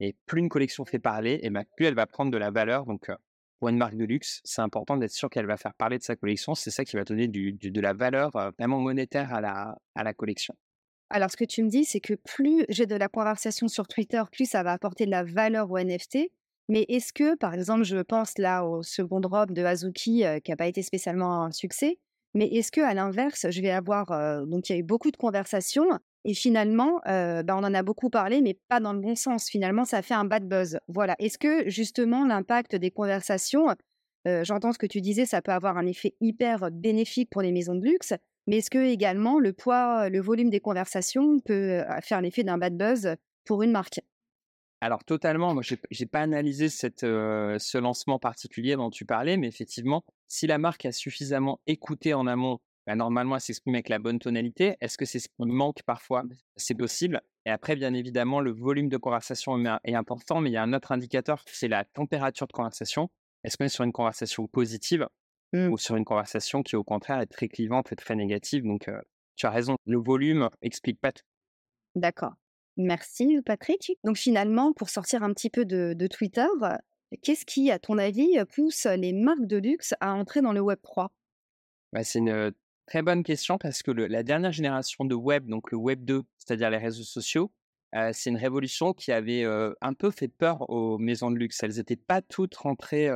et 0.00 0.14
plus 0.26 0.40
une 0.40 0.50
collection 0.50 0.84
fait 0.84 0.98
parler, 0.98 1.40
et 1.42 1.48
ben, 1.48 1.64
plus 1.78 1.86
elle 1.86 1.94
va 1.94 2.06
prendre 2.06 2.30
de 2.30 2.36
la 2.36 2.50
valeur. 2.50 2.84
Donc, 2.84 3.10
pour 3.58 3.70
une 3.70 3.78
marque 3.78 3.96
de 3.96 4.04
luxe, 4.04 4.42
c'est 4.44 4.60
important 4.60 4.98
d'être 4.98 5.12
sûr 5.12 5.30
qu'elle 5.30 5.46
va 5.46 5.56
faire 5.56 5.72
parler 5.72 5.96
de 5.96 6.02
sa 6.02 6.14
collection. 6.14 6.54
C'est 6.54 6.70
ça 6.70 6.84
qui 6.84 6.94
va 6.94 7.04
donner 7.04 7.26
de 7.26 7.80
la 7.80 7.94
valeur 7.94 8.32
vraiment 8.58 8.80
monétaire 8.80 9.32
à 9.32 9.40
la, 9.40 9.78
à 9.94 10.04
la 10.04 10.12
collection. 10.12 10.54
Alors, 11.08 11.30
ce 11.30 11.38
que 11.38 11.44
tu 11.46 11.62
me 11.62 11.70
dis, 11.70 11.86
c'est 11.86 12.00
que 12.00 12.12
plus 12.12 12.66
j'ai 12.68 12.84
de 12.84 12.96
la 12.96 13.08
conversation 13.08 13.66
sur 13.66 13.88
Twitter, 13.88 14.22
plus 14.30 14.44
ça 14.44 14.62
va 14.62 14.72
apporter 14.72 15.06
de 15.06 15.10
la 15.10 15.24
valeur 15.24 15.70
au 15.70 15.78
NFT. 15.78 16.18
Mais 16.68 16.84
est-ce 16.90 17.14
que, 17.14 17.34
par 17.36 17.54
exemple, 17.54 17.84
je 17.84 17.96
pense 17.96 18.36
là 18.36 18.66
au 18.66 18.82
second 18.82 19.20
drop 19.20 19.52
de 19.52 19.64
Azuki, 19.64 20.22
qui 20.44 20.50
n'a 20.50 20.56
pas 20.58 20.66
été 20.66 20.82
spécialement 20.82 21.44
un 21.44 21.50
succès, 21.50 21.98
mais 22.34 22.46
est-ce 22.48 22.72
que 22.72 22.80
à 22.80 22.94
l'inverse, 22.94 23.46
je 23.50 23.60
vais 23.62 23.70
avoir 23.70 24.06
donc 24.46 24.68
il 24.68 24.72
y 24.72 24.76
a 24.76 24.78
eu 24.78 24.82
beaucoup 24.82 25.10
de 25.10 25.16
conversations 25.16 25.86
et 26.24 26.34
finalement, 26.34 27.00
bah, 27.04 27.44
on 27.50 27.64
en 27.64 27.74
a 27.74 27.82
beaucoup 27.82 28.08
parlé, 28.10 28.40
mais 28.40 28.58
pas 28.68 28.80
dans 28.80 28.92
le 28.94 29.00
bon 29.00 29.14
sens. 29.14 29.48
Finalement, 29.48 29.84
ça 29.84 30.00
fait 30.00 30.14
un 30.14 30.24
bad 30.24 30.48
buzz. 30.48 30.78
Voilà. 30.88 31.16
Est-ce 31.18 31.36
que 31.38 31.68
justement 31.68 32.24
l'impact 32.24 32.76
des 32.76 32.90
conversations, 32.90 33.66
j'entends 34.24 34.72
ce 34.72 34.78
que 34.78 34.86
tu 34.86 35.02
disais, 35.02 35.26
ça 35.26 35.42
peut 35.42 35.52
avoir 35.52 35.76
un 35.76 35.86
effet 35.86 36.14
hyper 36.20 36.70
bénéfique 36.70 37.28
pour 37.30 37.42
les 37.42 37.52
maisons 37.52 37.74
de 37.74 37.84
luxe, 37.84 38.14
mais 38.46 38.58
est-ce 38.58 38.70
que 38.70 38.84
également 38.84 39.38
le 39.38 39.52
poids, 39.52 40.08
le 40.08 40.20
volume 40.20 40.50
des 40.50 40.60
conversations 40.60 41.38
peut 41.40 41.82
faire 42.02 42.22
l'effet 42.22 42.42
d'un 42.42 42.58
bad 42.58 42.76
buzz 42.76 43.16
pour 43.44 43.62
une 43.62 43.70
marque? 43.70 44.00
Alors 44.84 45.02
totalement, 45.02 45.54
moi 45.54 45.62
je 45.62 45.76
n'ai 45.98 46.06
pas 46.06 46.20
analysé 46.20 46.68
cette, 46.68 47.00
ce 47.00 47.78
lancement 47.78 48.18
particulier 48.18 48.76
dont 48.76 48.90
tu 48.90 49.06
parlais, 49.06 49.38
mais 49.38 49.48
effectivement, 49.48 50.04
si 50.28 50.46
la 50.46 50.58
marque 50.58 50.84
a 50.84 50.92
suffisamment 50.92 51.58
écouté 51.66 52.12
en 52.12 52.26
amont, 52.26 52.58
bah, 52.86 52.94
normalement 52.94 53.36
elle 53.36 53.40
s'exprime 53.40 53.76
avec 53.76 53.88
la 53.88 53.98
bonne 53.98 54.18
tonalité. 54.18 54.76
Est-ce 54.82 54.98
que 54.98 55.06
c'est 55.06 55.20
ce 55.20 55.28
qui 55.28 55.34
manque 55.38 55.82
parfois? 55.84 56.24
C'est 56.56 56.74
possible. 56.74 57.22
Et 57.46 57.50
après, 57.50 57.76
bien 57.76 57.94
évidemment, 57.94 58.40
le 58.40 58.52
volume 58.52 58.90
de 58.90 58.98
conversation 58.98 59.58
est 59.84 59.94
important, 59.94 60.42
mais 60.42 60.50
il 60.50 60.52
y 60.52 60.58
a 60.58 60.62
un 60.62 60.74
autre 60.74 60.92
indicateur, 60.92 61.42
c'est 61.46 61.68
la 61.68 61.86
température 61.86 62.46
de 62.46 62.52
conversation. 62.52 63.08
Est-ce 63.42 63.56
qu'on 63.56 63.64
est 63.64 63.70
sur 63.70 63.84
une 63.84 63.92
conversation 63.92 64.46
positive 64.48 65.08
mmh. 65.54 65.68
ou 65.68 65.78
sur 65.78 65.96
une 65.96 66.04
conversation 66.04 66.62
qui, 66.62 66.76
au 66.76 66.84
contraire, 66.84 67.20
est 67.20 67.26
très 67.26 67.48
clivante 67.48 67.90
et 67.90 67.96
très 67.96 68.16
négative? 68.16 68.64
Donc, 68.64 68.90
tu 69.36 69.46
as 69.46 69.50
raison, 69.50 69.76
le 69.86 69.96
volume 69.98 70.50
explique 70.60 71.00
pas 71.00 71.12
tout. 71.12 71.24
D'accord. 71.94 72.34
Merci 72.76 73.40
Patrick. 73.44 73.98
Donc 74.04 74.16
finalement, 74.16 74.72
pour 74.72 74.88
sortir 74.88 75.22
un 75.22 75.32
petit 75.32 75.50
peu 75.50 75.64
de, 75.64 76.06
Twitter, 76.06 76.46
qu'est-ce 77.22 77.44
qui, 77.44 77.70
à 77.70 77.78
ton 77.78 77.98
avis, 77.98 78.36
pousse 78.54 78.86
les 78.86 79.12
marques 79.12 79.46
de 79.46 79.56
luxe 79.56 79.94
à 80.00 80.14
entrer 80.14 80.40
dans 80.42 80.52
le 80.52 80.60
Web 80.60 80.78
3 80.82 81.12
bah, 81.92 82.02
C'est 82.02 82.18
une 82.18 82.52
très 82.86 83.02
bonne 83.02 83.22
question 83.22 83.58
parce 83.58 83.82
que 83.82 83.90
la 83.90 84.22
dernière 84.22 84.52
génération 84.52 85.04
de 85.04 85.14
Web, 85.14 85.46
donc 85.46 85.70
le 85.70 85.78
Web 85.78 86.04
2, 86.04 86.22
c'est-à-dire 86.38 86.70
les 86.70 86.78
réseaux 86.78 87.04
sociaux, 87.04 87.50
c'est 88.12 88.30
une 88.30 88.36
révolution 88.36 88.92
qui 88.92 89.12
avait 89.12 89.44
un 89.44 89.94
peu 89.94 90.10
fait 90.10 90.28
peur 90.28 90.68
aux 90.68 90.98
maisons 90.98 91.30
de 91.30 91.36
luxe. 91.36 91.62
Elles 91.62 91.76
n'étaient 91.76 91.96
pas 91.96 92.22
toutes 92.22 92.56
rentrées 92.56 93.08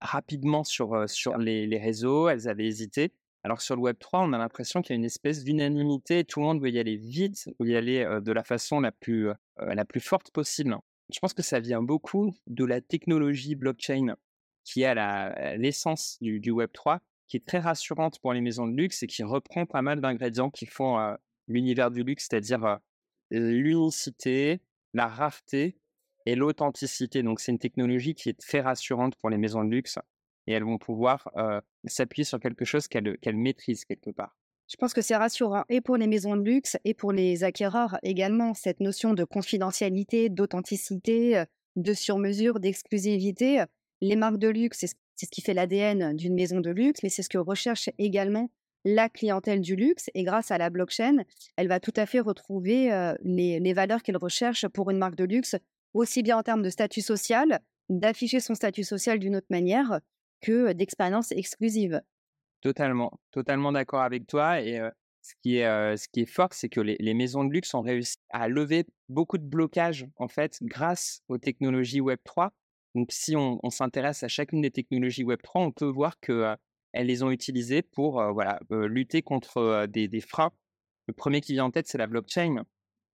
rapidement 0.00 0.64
sur, 0.64 1.08
sur 1.08 1.36
les, 1.36 1.66
les, 1.66 1.78
réseaux, 1.78 2.28
elles 2.28 2.48
avaient 2.48 2.66
hésité. 2.66 3.12
Alors 3.46 3.60
sur 3.60 3.76
le 3.76 3.82
Web 3.82 3.96
3, 4.00 4.22
on 4.22 4.32
a 4.32 4.38
l'impression 4.38 4.82
qu'il 4.82 4.90
y 4.90 4.94
a 4.94 4.98
une 4.98 5.04
espèce 5.04 5.44
d'unanimité, 5.44 6.24
tout 6.24 6.40
le 6.40 6.46
monde 6.46 6.60
veut 6.60 6.68
y 6.68 6.80
aller 6.80 6.96
vite, 6.96 7.48
veut 7.60 7.68
y 7.68 7.76
aller 7.76 8.04
de 8.20 8.32
la 8.32 8.42
façon 8.42 8.80
la 8.80 8.90
plus, 8.90 9.28
la 9.56 9.84
plus 9.84 10.00
forte 10.00 10.32
possible. 10.32 10.76
Je 11.14 11.20
pense 11.20 11.32
que 11.32 11.42
ça 11.42 11.60
vient 11.60 11.80
beaucoup 11.80 12.34
de 12.48 12.64
la 12.64 12.80
technologie 12.80 13.54
blockchain 13.54 14.16
qui 14.64 14.82
est 14.82 14.86
à 14.86 15.56
l'essence 15.58 16.18
du, 16.20 16.40
du, 16.40 16.50
Web 16.50 16.70
3, 16.72 16.98
qui 17.28 17.36
est 17.36 17.46
très 17.46 17.60
rassurante 17.60 18.18
pour 18.18 18.32
les 18.32 18.40
maisons 18.40 18.66
de 18.66 18.76
luxe 18.76 19.04
et 19.04 19.06
qui 19.06 19.22
reprend 19.22 19.64
pas 19.64 19.80
mal 19.80 20.00
d'ingrédients 20.00 20.50
qui 20.50 20.66
font 20.66 21.16
l'univers 21.46 21.92
du 21.92 22.02
luxe, 22.02 22.26
c'est-à-dire 22.28 22.80
l'unicité, 23.30 24.60
la 24.92 25.06
rareté 25.06 25.78
et 26.24 26.34
l'authenticité. 26.34 27.22
Donc 27.22 27.38
c'est 27.38 27.52
une 27.52 27.60
technologie 27.60 28.16
qui 28.16 28.28
est 28.28 28.40
très 28.40 28.60
rassurante 28.60 29.14
pour 29.14 29.30
les 29.30 29.38
maisons 29.38 29.62
de 29.62 29.70
luxe 29.70 30.00
et 30.46 30.52
elles 30.52 30.64
vont 30.64 30.78
pouvoir 30.78 31.30
s'appuyer 31.86 32.24
sur 32.24 32.40
quelque 32.40 32.64
chose 32.64 32.88
qu'elles 32.88 33.36
maîtrisent 33.36 33.84
quelque 33.84 34.10
part. 34.10 34.36
Je 34.68 34.76
pense 34.76 34.94
que 34.94 35.00
c'est 35.00 35.16
rassurant 35.16 35.64
et 35.68 35.80
pour 35.80 35.96
les 35.96 36.08
maisons 36.08 36.36
de 36.36 36.42
luxe 36.42 36.76
et 36.84 36.92
pour 36.92 37.12
les 37.12 37.44
acquéreurs 37.44 37.98
également, 38.02 38.52
cette 38.52 38.80
notion 38.80 39.14
de 39.14 39.22
confidentialité, 39.22 40.28
d'authenticité, 40.28 41.44
de 41.76 41.94
sur-mesure, 41.94 42.58
d'exclusivité. 42.58 43.64
Les 44.00 44.16
marques 44.16 44.38
de 44.38 44.48
luxe, 44.48 44.80
c'est 45.14 45.26
ce 45.26 45.30
qui 45.30 45.40
fait 45.40 45.54
l'ADN 45.54 46.16
d'une 46.16 46.34
maison 46.34 46.60
de 46.60 46.70
luxe, 46.70 47.02
mais 47.02 47.10
c'est 47.10 47.22
ce 47.22 47.28
que 47.28 47.38
recherche 47.38 47.90
également 47.98 48.50
la 48.84 49.08
clientèle 49.08 49.60
du 49.60 49.76
luxe. 49.76 50.10
Et 50.14 50.24
grâce 50.24 50.50
à 50.50 50.58
la 50.58 50.68
blockchain, 50.68 51.18
elle 51.56 51.68
va 51.68 51.78
tout 51.78 51.94
à 51.96 52.06
fait 52.06 52.20
retrouver 52.20 52.90
les, 53.22 53.60
les 53.60 53.72
valeurs 53.72 54.02
qu'elle 54.02 54.16
recherche 54.16 54.66
pour 54.68 54.90
une 54.90 54.98
marque 54.98 55.16
de 55.16 55.24
luxe, 55.24 55.54
aussi 55.94 56.22
bien 56.22 56.38
en 56.38 56.42
termes 56.42 56.62
de 56.62 56.70
statut 56.70 57.02
social, 57.02 57.60
d'afficher 57.88 58.40
son 58.40 58.54
statut 58.54 58.84
social 58.84 59.20
d'une 59.20 59.36
autre 59.36 59.46
manière, 59.48 60.00
que 60.40 60.72
d'expériences 60.72 61.32
exclusives. 61.32 62.00
Totalement, 62.60 63.20
totalement 63.30 63.72
d'accord 63.72 64.02
avec 64.02 64.26
toi. 64.26 64.60
Et 64.60 64.80
ce, 65.22 65.34
qui 65.42 65.58
est, 65.58 65.96
ce 65.96 66.08
qui 66.08 66.20
est 66.22 66.26
fort, 66.26 66.48
c'est 66.52 66.68
que 66.68 66.80
les, 66.80 67.14
maisons 67.14 67.44
de 67.44 67.52
luxe 67.52 67.74
ont 67.74 67.82
réussi 67.82 68.16
à 68.30 68.48
lever 68.48 68.86
beaucoup 69.08 69.38
de 69.38 69.44
blocages, 69.44 70.06
en 70.16 70.28
fait, 70.28 70.58
grâce 70.62 71.22
aux 71.28 71.38
technologies 71.38 72.00
Web3. 72.00 72.50
Donc, 72.94 73.08
si 73.12 73.36
on, 73.36 73.60
s'intéresse 73.70 74.22
à 74.22 74.28
chacune 74.28 74.62
des 74.62 74.70
technologies 74.70 75.24
Web3, 75.24 75.50
on 75.54 75.72
peut 75.72 75.86
voir 75.86 76.18
qu'elles 76.20 76.56
les 76.94 77.22
ont 77.22 77.30
utilisées 77.30 77.82
pour 77.82 78.22
voilà, 78.32 78.58
lutter 78.70 79.22
contre 79.22 79.86
des, 79.86 80.08
des, 80.08 80.20
freins. 80.20 80.52
Le 81.06 81.12
premier 81.12 81.40
qui 81.40 81.52
vient 81.52 81.66
en 81.66 81.70
tête, 81.70 81.86
c'est 81.86 81.98
la 81.98 82.06
blockchain. 82.06 82.64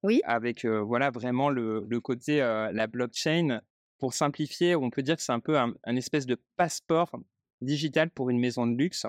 Oui. 0.02 0.20
Avec 0.24 0.64
voilà, 0.64 1.10
vraiment 1.10 1.50
le, 1.50 1.84
le 1.88 2.00
côté, 2.00 2.38
la 2.38 2.86
blockchain 2.86 3.60
pour 4.02 4.14
simplifier, 4.14 4.74
on 4.74 4.90
peut 4.90 5.04
dire 5.04 5.14
que 5.14 5.22
c'est 5.22 5.30
un 5.30 5.38
peu 5.38 5.56
un, 5.56 5.76
espèce 5.96 6.26
de 6.26 6.36
passeport 6.56 7.12
digital 7.60 8.10
pour 8.10 8.30
une 8.30 8.40
maison 8.40 8.66
de 8.66 8.76
luxe, 8.76 9.06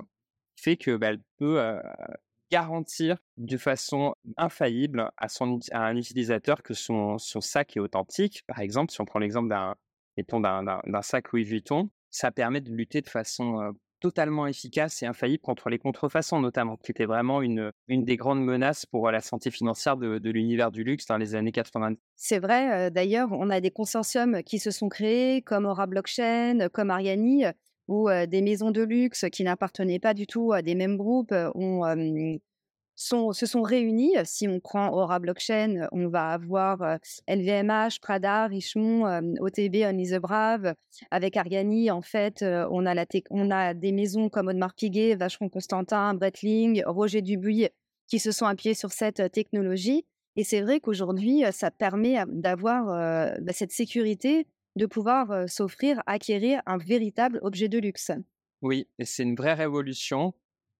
fait 0.55 0.77
que 0.77 0.97
bah, 0.97 1.07
elle 1.07 1.21
peut 1.37 1.81
garantir 2.51 3.17
de 3.37 3.57
façon 3.57 4.13
infaillible 4.37 5.09
à, 5.17 5.29
son, 5.29 5.57
à 5.71 5.87
un 5.87 5.97
utilisateur 5.97 6.61
que 6.61 6.75
son, 6.75 7.17
son, 7.17 7.41
sac 7.41 7.75
est 7.75 7.79
authentique. 7.79 8.43
Par 8.45 8.59
exemple, 8.59 8.91
si 8.91 9.01
on 9.01 9.05
prend 9.05 9.17
l'exemple 9.17 9.49
d'un 9.49 9.75
d'un 10.15 11.01
sac 11.01 11.31
Louis 11.31 11.43
Vuitton, 11.43 11.89
ça 12.11 12.29
permet 12.29 12.61
de 12.61 12.69
lutter 12.69 13.01
de 13.01 13.09
façon 13.09 13.73
totalement 14.03 14.47
efficace 14.47 15.01
et 15.01 15.05
infaillible 15.05 15.41
contre 15.41 15.69
les 15.69 15.79
contrefaçons, 15.79 16.41
notamment, 16.41 16.75
qui 16.75 16.91
était 16.91 17.05
vraiment 17.05 17.41
une, 17.41 17.71
une 17.87 18.03
des 18.03 18.17
grandes 18.17 18.43
menaces 18.43 18.85
pour 18.85 19.09
la 19.09 19.21
santé 19.21 19.49
financière 19.49 19.95
de, 19.95 20.29
l'univers 20.29 20.71
du 20.71 20.83
luxe 20.83 21.05
dans 21.05 21.15
les 21.15 21.35
années 21.35 21.53
80. 21.53 21.93
C'est 22.17 22.39
vrai, 22.39 22.91
d'ailleurs, 22.91 23.29
on 23.31 23.49
a 23.49 23.61
des 23.61 23.71
consortiums 23.71 24.43
qui 24.43 24.59
se 24.59 24.71
sont 24.71 24.89
créés, 24.89 25.41
comme 25.41 25.65
Aura 25.65 25.87
Blockchain, 25.87 26.67
comme 26.73 26.89
Ariani, 26.89 27.45
où 27.87 28.09
des 28.27 28.41
maisons 28.41 28.71
de 28.71 28.81
luxe 28.81 29.23
qui 29.31 29.45
n'appartenaient 29.45 29.99
pas 29.99 30.13
du 30.13 30.27
tout 30.27 30.51
à 30.51 30.61
des 30.61 30.75
mêmes 30.75 30.97
groupes 30.97 31.33
ont 31.55 31.83
se 32.95 33.45
sont 33.45 33.61
réunis. 33.61 34.13
Si 34.23 34.47
on 34.47 34.59
prend 34.59 34.91
Aura 34.91 35.19
Blockchain, 35.19 35.87
on 35.91 36.07
va 36.07 36.29
avoir 36.29 36.97
LVMH, 37.27 37.99
Prada, 38.01 38.47
Richemont, 38.47 39.05
OTB, 39.39 39.77
Only 39.85 40.11
the 40.11 40.19
Brave. 40.19 40.75
Avec 41.11 41.37
Argani, 41.37 41.91
en 41.91 42.01
fait, 42.01 42.43
on, 42.43 42.85
a 42.85 42.93
la 42.93 43.05
on 43.29 43.51
a 43.51 43.73
des 43.73 43.91
maisons 43.91 44.29
comme 44.29 44.47
Audemars 44.47 44.73
Piguet, 44.73 45.15
Vacheron 45.15 45.49
Constantin, 45.49 46.13
Breitling, 46.13 46.83
Roger 46.85 47.21
Dubuis 47.21 47.69
qui 48.07 48.19
se 48.19 48.31
sont 48.31 48.45
appuyés 48.45 48.75
sur 48.75 48.91
cette 48.91 49.31
technologie. 49.31 50.05
Et 50.35 50.43
c'est 50.43 50.61
vrai 50.61 50.79
qu'aujourd'hui, 50.79 51.43
ça 51.51 51.71
permet 51.71 52.17
d'avoir 52.27 52.85
bah, 53.41 53.53
cette 53.53 53.71
sécurité 53.71 54.47
de 54.75 54.85
pouvoir 54.85 55.47
s'offrir, 55.47 56.01
acquérir 56.05 56.61
un 56.65 56.77
véritable 56.77 57.39
objet 57.43 57.69
de 57.69 57.77
luxe. 57.77 58.11
Oui, 58.61 58.87
et 58.97 59.05
c'est 59.05 59.23
une 59.23 59.35
vraie 59.35 59.53
révolution 59.53 60.33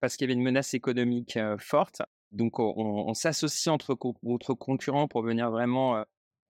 parce 0.04 0.18
qu'il 0.18 0.26
y 0.26 0.28
avait 0.28 0.38
une 0.38 0.44
menace 0.44 0.74
économique 0.74 1.40
forte. 1.60 2.02
Donc, 2.34 2.60
on, 2.60 3.14
s'associe 3.14 3.74
entre, 3.74 3.96
concurrents 3.96 5.08
pour 5.08 5.22
venir 5.22 5.50
vraiment 5.50 6.04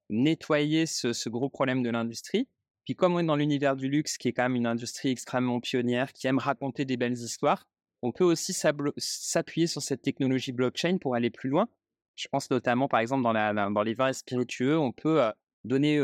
nettoyer 0.09 0.87
ce, 0.87 1.29
gros 1.29 1.49
problème 1.49 1.83
de 1.83 1.91
l'industrie. 1.91 2.47
Puis, 2.83 2.95
comme 2.95 3.13
on 3.13 3.19
est 3.19 3.25
dans 3.25 3.35
l'univers 3.35 3.75
du 3.75 3.89
luxe, 3.89 4.17
qui 4.17 4.29
est 4.29 4.33
quand 4.33 4.41
même 4.41 4.55
une 4.55 4.65
industrie 4.65 5.09
extrêmement 5.09 5.59
pionnière, 5.59 6.13
qui 6.13 6.25
aime 6.25 6.39
raconter 6.39 6.83
des 6.83 6.97
belles 6.97 7.13
histoires, 7.13 7.67
on 8.01 8.11
peut 8.11 8.23
aussi 8.23 8.53
s'appuyer 8.53 9.67
sur 9.67 9.83
cette 9.83 10.01
technologie 10.01 10.51
blockchain 10.51 10.97
pour 10.97 11.13
aller 11.13 11.29
plus 11.29 11.51
loin. 11.51 11.69
Je 12.15 12.27
pense 12.29 12.49
notamment, 12.49 12.87
par 12.87 13.01
exemple, 13.01 13.21
dans, 13.21 13.83
les 13.83 13.93
vins 13.93 14.13
spiritueux, 14.13 14.79
on 14.79 14.91
peut 14.91 15.21
donner 15.63 16.01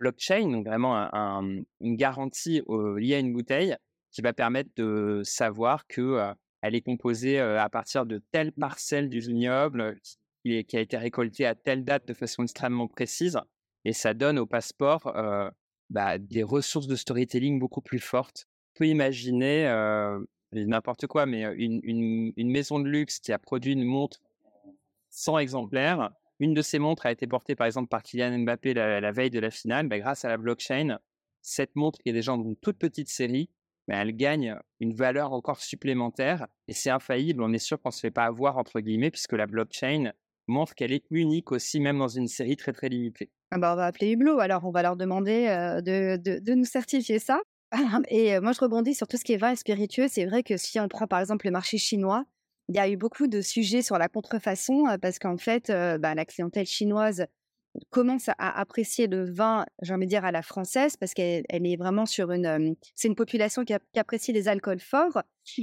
blockchain, 0.00 0.48
donc 0.50 0.66
vraiment 0.66 1.10
une 1.12 1.96
garantie 1.96 2.62
liée 2.96 3.16
à 3.16 3.18
une 3.18 3.34
bouteille, 3.34 3.76
qui 4.12 4.22
va 4.22 4.32
permettre 4.32 4.70
de 4.76 5.20
savoir 5.24 5.86
que 5.88 6.34
elle 6.66 6.74
est 6.74 6.82
composée 6.82 7.38
à 7.38 7.68
partir 7.68 8.06
de 8.06 8.22
telle 8.32 8.52
parcelle 8.52 9.08
du 9.08 9.20
vignoble 9.20 9.98
qui, 10.44 10.76
a 10.76 10.80
été 10.80 10.96
récoltée 10.96 11.46
à 11.46 11.54
telle 11.54 11.84
date 11.84 12.06
de 12.06 12.14
façon 12.14 12.42
extrêmement 12.42 12.88
précise. 12.88 13.38
Et 13.84 13.92
ça 13.92 14.14
donne 14.14 14.38
au 14.38 14.46
passeport 14.46 15.12
bah, 15.90 16.18
des 16.18 16.42
ressources 16.42 16.86
de 16.86 16.96
storytelling 16.96 17.58
beaucoup 17.58 17.80
plus 17.80 18.00
fortes. 18.00 18.48
On 18.74 18.78
peut 18.78 18.88
imaginer 18.88 19.66
n'importe 20.52 21.06
quoi, 21.06 21.26
mais 21.26 21.42
une, 21.56 22.50
maison 22.50 22.78
de 22.80 22.88
luxe 22.88 23.18
qui 23.20 23.32
a 23.32 23.38
produit 23.38 23.72
une 23.72 23.84
montre 23.84 24.20
100 25.10 25.38
exemplaires. 25.38 26.10
Une 26.38 26.52
de 26.52 26.62
ces 26.62 26.78
montres 26.78 27.06
a 27.06 27.12
été 27.12 27.26
portée 27.26 27.56
par 27.56 27.66
exemple 27.66 27.88
par 27.88 28.02
Kylian 28.02 28.40
Mbappé 28.40 28.74
la, 28.74 29.12
veille 29.12 29.30
de 29.30 29.38
la 29.38 29.50
finale. 29.50 29.88
Bah, 29.88 29.98
grâce 29.98 30.24
à 30.24 30.28
la 30.28 30.36
blockchain, 30.36 30.98
cette 31.40 31.74
montre 31.76 31.98
qui 32.00 32.10
est 32.10 32.12
déjà 32.12 32.32
dans 32.36 32.42
une 32.42 32.56
toute 32.56 32.78
petite 32.78 33.08
série 33.08 33.48
mais 33.88 33.96
elle 33.96 34.16
gagne 34.16 34.56
une 34.80 34.94
valeur 34.94 35.32
encore 35.32 35.60
supplémentaire 35.60 36.46
et 36.68 36.72
c'est 36.72 36.90
infaillible. 36.90 37.42
On 37.42 37.52
est 37.52 37.58
sûr 37.58 37.80
qu'on 37.80 37.90
ne 37.90 37.94
se 37.94 38.00
fait 38.00 38.10
pas 38.10 38.24
avoir, 38.24 38.58
entre 38.58 38.80
guillemets, 38.80 39.10
puisque 39.10 39.32
la 39.32 39.46
blockchain 39.46 40.12
montre 40.48 40.74
qu'elle 40.74 40.92
est 40.92 41.04
unique 41.10 41.52
aussi, 41.52 41.80
même 41.80 41.98
dans 41.98 42.08
une 42.08 42.28
série 42.28 42.56
très 42.56 42.72
très 42.72 42.88
limitée. 42.88 43.30
Ah 43.50 43.58
bah 43.58 43.72
on 43.72 43.76
va 43.76 43.86
appeler 43.86 44.12
Hublot, 44.12 44.38
alors 44.40 44.64
on 44.64 44.70
va 44.70 44.82
leur 44.82 44.96
demander 44.96 45.46
de, 45.84 46.16
de, 46.16 46.54
nous 46.54 46.64
certifier 46.64 47.18
ça. 47.18 47.40
Et 48.08 48.38
moi, 48.40 48.52
je 48.52 48.60
rebondis 48.60 48.94
sur 48.94 49.08
tout 49.08 49.16
ce 49.16 49.24
qui 49.24 49.32
est 49.32 49.38
vin 49.38 49.52
et 49.52 49.56
spiritueux. 49.56 50.06
C'est 50.08 50.24
vrai 50.24 50.42
que 50.42 50.56
si 50.56 50.78
on 50.78 50.88
prend 50.88 51.06
par 51.06 51.20
exemple 51.20 51.46
le 51.46 51.52
marché 51.52 51.78
chinois, 51.78 52.24
il 52.68 52.76
y 52.76 52.78
a 52.78 52.88
eu 52.88 52.96
beaucoup 52.96 53.26
de 53.26 53.40
sujets 53.40 53.82
sur 53.82 53.98
la 53.98 54.08
contrefaçon 54.08 54.84
parce 55.00 55.18
qu'en 55.18 55.36
fait, 55.36 55.68
bah, 55.68 56.14
la 56.14 56.24
clientèle 56.24 56.66
chinoise 56.66 57.26
commence 57.90 58.28
à 58.28 58.60
apprécier 58.60 59.06
le 59.06 59.24
vin, 59.24 59.64
j'ai 59.82 59.94
envie 59.94 60.06
de 60.06 60.10
dire 60.10 60.24
à 60.24 60.32
la 60.32 60.42
française, 60.42 60.96
parce 60.96 61.14
qu'elle 61.14 61.44
est 61.48 61.76
vraiment 61.76 62.06
sur 62.06 62.30
une, 62.32 62.76
c'est 62.94 63.08
une 63.08 63.14
population 63.14 63.64
qui, 63.64 63.74
apprécie 63.96 64.32
les 64.32 64.48
alcools 64.48 64.80
forts. 64.80 65.22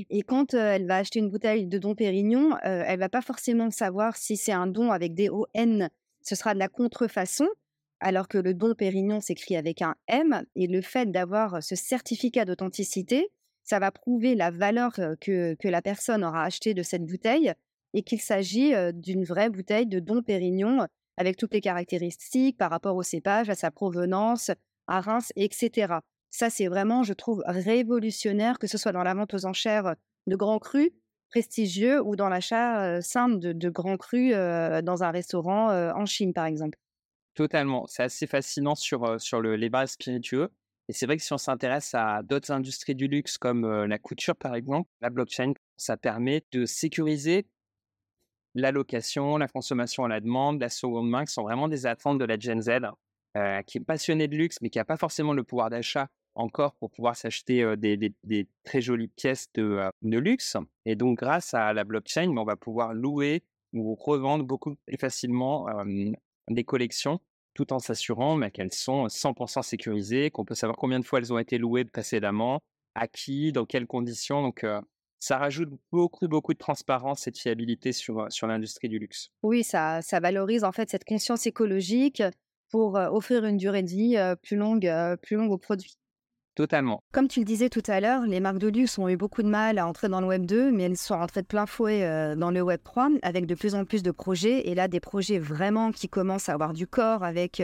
Et 0.09 0.21
quand 0.21 0.53
elle 0.53 0.87
va 0.87 0.97
acheter 0.97 1.19
une 1.19 1.29
bouteille 1.29 1.67
de 1.67 1.77
Don 1.77 1.95
Pérignon, 1.95 2.57
elle 2.63 2.99
va 2.99 3.09
pas 3.09 3.21
forcément 3.21 3.69
savoir 3.71 4.15
si 4.15 4.37
c'est 4.37 4.51
un 4.51 4.67
don 4.67 4.91
avec 4.91 5.13
des 5.13 5.29
ON, 5.29 5.89
ce 6.21 6.35
sera 6.35 6.53
de 6.53 6.59
la 6.59 6.69
contrefaçon, 6.69 7.47
alors 7.99 8.27
que 8.27 8.37
le 8.37 8.53
Don 8.53 8.75
Pérignon 8.75 9.19
s'écrit 9.21 9.55
avec 9.55 9.81
un 9.81 9.95
M. 10.07 10.43
Et 10.55 10.67
le 10.67 10.81
fait 10.81 11.11
d'avoir 11.11 11.61
ce 11.61 11.75
certificat 11.75 12.45
d'authenticité, 12.45 13.29
ça 13.63 13.79
va 13.79 13.91
prouver 13.91 14.35
la 14.35 14.51
valeur 14.51 14.93
que, 15.21 15.55
que 15.55 15.67
la 15.67 15.81
personne 15.81 16.23
aura 16.23 16.43
acheté 16.43 16.73
de 16.73 16.83
cette 16.83 17.05
bouteille 17.05 17.53
et 17.93 18.03
qu'il 18.03 18.19
s'agit 18.19 18.73
d'une 18.93 19.23
vraie 19.23 19.49
bouteille 19.49 19.87
de 19.87 19.99
Don 19.99 20.21
Pérignon 20.21 20.87
avec 21.17 21.37
toutes 21.37 21.53
les 21.53 21.61
caractéristiques 21.61 22.57
par 22.57 22.71
rapport 22.71 22.95
au 22.95 23.03
cépage, 23.03 23.49
à 23.49 23.55
sa 23.55 23.71
provenance, 23.71 24.51
à 24.87 25.01
Reims, 25.01 25.31
etc. 25.35 25.95
Ça, 26.29 26.49
c'est 26.49 26.67
vraiment, 26.67 27.03
je 27.03 27.13
trouve, 27.13 27.43
révolutionnaire, 27.45 28.57
que 28.59 28.67
ce 28.67 28.77
soit 28.77 28.91
dans 28.91 29.03
la 29.03 29.13
vente 29.13 29.33
aux 29.33 29.45
enchères 29.45 29.95
de 30.27 30.35
grands 30.35 30.59
crus 30.59 30.89
prestigieux 31.29 31.99
ou 32.01 32.15
dans 32.15 32.29
l'achat 32.29 33.01
simple 33.01 33.39
de, 33.39 33.69
grands 33.69 33.97
crus 33.97 34.33
dans 34.33 35.03
un 35.03 35.09
restaurant 35.09 35.69
en 35.69 36.05
Chine, 36.05 36.31
par 36.31 36.45
exemple. 36.45 36.77
Totalement. 37.33 37.87
C'est 37.87 38.03
assez 38.03 38.27
fascinant 38.27 38.75
sur, 38.75 39.19
sur 39.19 39.41
le, 39.41 39.55
les 39.55 39.69
bars 39.69 39.89
spiritueux. 39.89 40.49
Et 40.89 40.93
c'est 40.93 41.05
vrai 41.05 41.17
que 41.17 41.23
si 41.23 41.33
on 41.33 41.37
s'intéresse 41.37 41.95
à 41.95 42.21
d'autres 42.23 42.51
industries 42.51 42.93
du 42.93 43.07
luxe 43.07 43.37
comme 43.37 43.85
la 43.85 43.97
couture, 43.97 44.35
par 44.35 44.53
exemple, 44.53 44.89
la 45.01 45.09
blockchain, 45.09 45.53
ça 45.77 45.97
permet 45.97 46.43
de 46.51 46.65
sécuriser 46.65 47.47
la 48.55 48.71
location, 48.71 49.37
la 49.37 49.47
consommation 49.47 50.05
à 50.05 50.07
la 50.07 50.19
demande, 50.19 50.61
la 50.61 50.69
seconde 50.69 51.09
main, 51.09 51.25
qui 51.25 51.33
sont 51.33 51.43
vraiment 51.43 51.67
des 51.67 51.85
attentes 51.85 52.19
de 52.19 52.25
la 52.25 52.37
Gen 52.37 52.61
Z, 52.61 52.69
euh, 53.37 53.61
qui 53.63 53.79
est 53.79 53.81
passionnée 53.81 54.27
de 54.27 54.35
luxe, 54.35 54.59
mais 54.61 54.69
qui 54.69 54.77
n'a 54.77 54.85
pas 54.85 54.97
forcément 54.97 55.33
le 55.33 55.43
pouvoir 55.43 55.69
d'achat 55.69 56.07
encore 56.35 56.73
pour 56.75 56.91
pouvoir 56.91 57.15
s'acheter 57.15 57.63
euh, 57.63 57.75
des, 57.75 58.13
très 58.63 58.81
jolies 58.81 59.07
pièces 59.07 59.47
euh, 59.57 59.89
de, 60.01 60.17
luxe. 60.17 60.57
Et 60.85 60.95
donc, 60.95 61.17
grâce 61.17 61.53
à 61.53 61.73
la 61.73 61.83
blockchain, 61.83 62.27
ben, 62.27 62.37
on 62.39 62.45
va 62.45 62.55
pouvoir 62.55 62.93
louer 62.93 63.43
ou 63.73 63.95
revendre 63.95 64.43
beaucoup 64.43 64.75
plus 64.85 64.97
facilement 64.97 65.65
des 66.47 66.63
collections 66.63 67.19
tout 67.55 67.73
en 67.73 67.79
s'assurant 67.79 68.37
ben, 68.37 68.51
qu'elles 68.51 68.73
sont 68.73 69.07
100% 69.07 69.63
sécurisées, 69.63 70.29
qu'on 70.29 70.45
peut 70.45 70.53
savoir 70.53 70.77
combien 70.77 70.99
de 70.99 71.05
fois 71.05 71.17
elles 71.17 71.33
ont 71.33 71.39
été 71.39 71.57
louées 71.57 71.85
précédemment, 71.85 72.61
à 72.93 73.07
qui, 73.07 73.51
dans 73.51 73.65
quelles 73.65 73.87
conditions. 73.87 74.43
Donc, 74.43 74.63
ça 75.23 75.37
rajoute 75.37 75.69
beaucoup, 75.89 76.27
beaucoup 76.27 76.53
de 76.53 76.57
transparence 76.57 77.27
et 77.27 77.31
de 77.31 77.37
fiabilité 77.37 77.93
sur, 77.93 78.29
sur 78.29 78.45
l'industrie 78.45 78.89
du 78.89 78.99
luxe. 78.99 79.29
Oui, 79.41 79.63
ça, 79.63 80.01
ça 80.01 80.19
valorise 80.19 80.65
en 80.65 80.73
fait 80.73 80.89
cette 80.89 81.05
conscience 81.05 81.47
écologique 81.47 82.21
pour 82.69 82.95
offrir 82.95 83.45
une 83.45 83.55
durée 83.55 83.83
de 83.83 83.89
vie 83.89 84.17
plus 84.41 84.57
longue, 84.57 84.91
plus 85.21 85.37
longue 85.37 85.51
aux 85.51 85.57
produits. 85.57 85.97
Totalement. 86.55 87.01
Comme 87.13 87.29
tu 87.29 87.39
le 87.39 87.45
disais 87.45 87.69
tout 87.69 87.83
à 87.87 88.01
l'heure, 88.01 88.25
les 88.25 88.41
marques 88.41 88.57
de 88.57 88.67
luxe 88.67 88.97
ont 88.97 89.07
eu 89.07 89.15
beaucoup 89.15 89.43
de 89.43 89.47
mal 89.47 89.79
à 89.79 89.87
entrer 89.87 90.09
dans 90.09 90.19
le 90.19 90.27
Web 90.27 90.45
2, 90.45 90.71
mais 90.71 90.83
elles 90.83 90.97
sont 90.97 91.17
rentrées 91.17 91.41
de 91.41 91.47
plein 91.47 91.67
fouet 91.67 92.35
dans 92.35 92.51
le 92.51 92.61
Web 92.61 92.81
3 92.83 93.11
avec 93.21 93.45
de 93.45 93.55
plus 93.55 93.75
en 93.75 93.85
plus 93.85 94.03
de 94.03 94.11
projets. 94.11 94.67
Et 94.67 94.75
là, 94.75 94.89
des 94.89 94.99
projets 94.99 95.39
vraiment 95.39 95.91
qui 95.93 96.09
commencent 96.09 96.49
à 96.49 96.53
avoir 96.53 96.73
du 96.73 96.85
corps 96.85 97.23
avec 97.23 97.63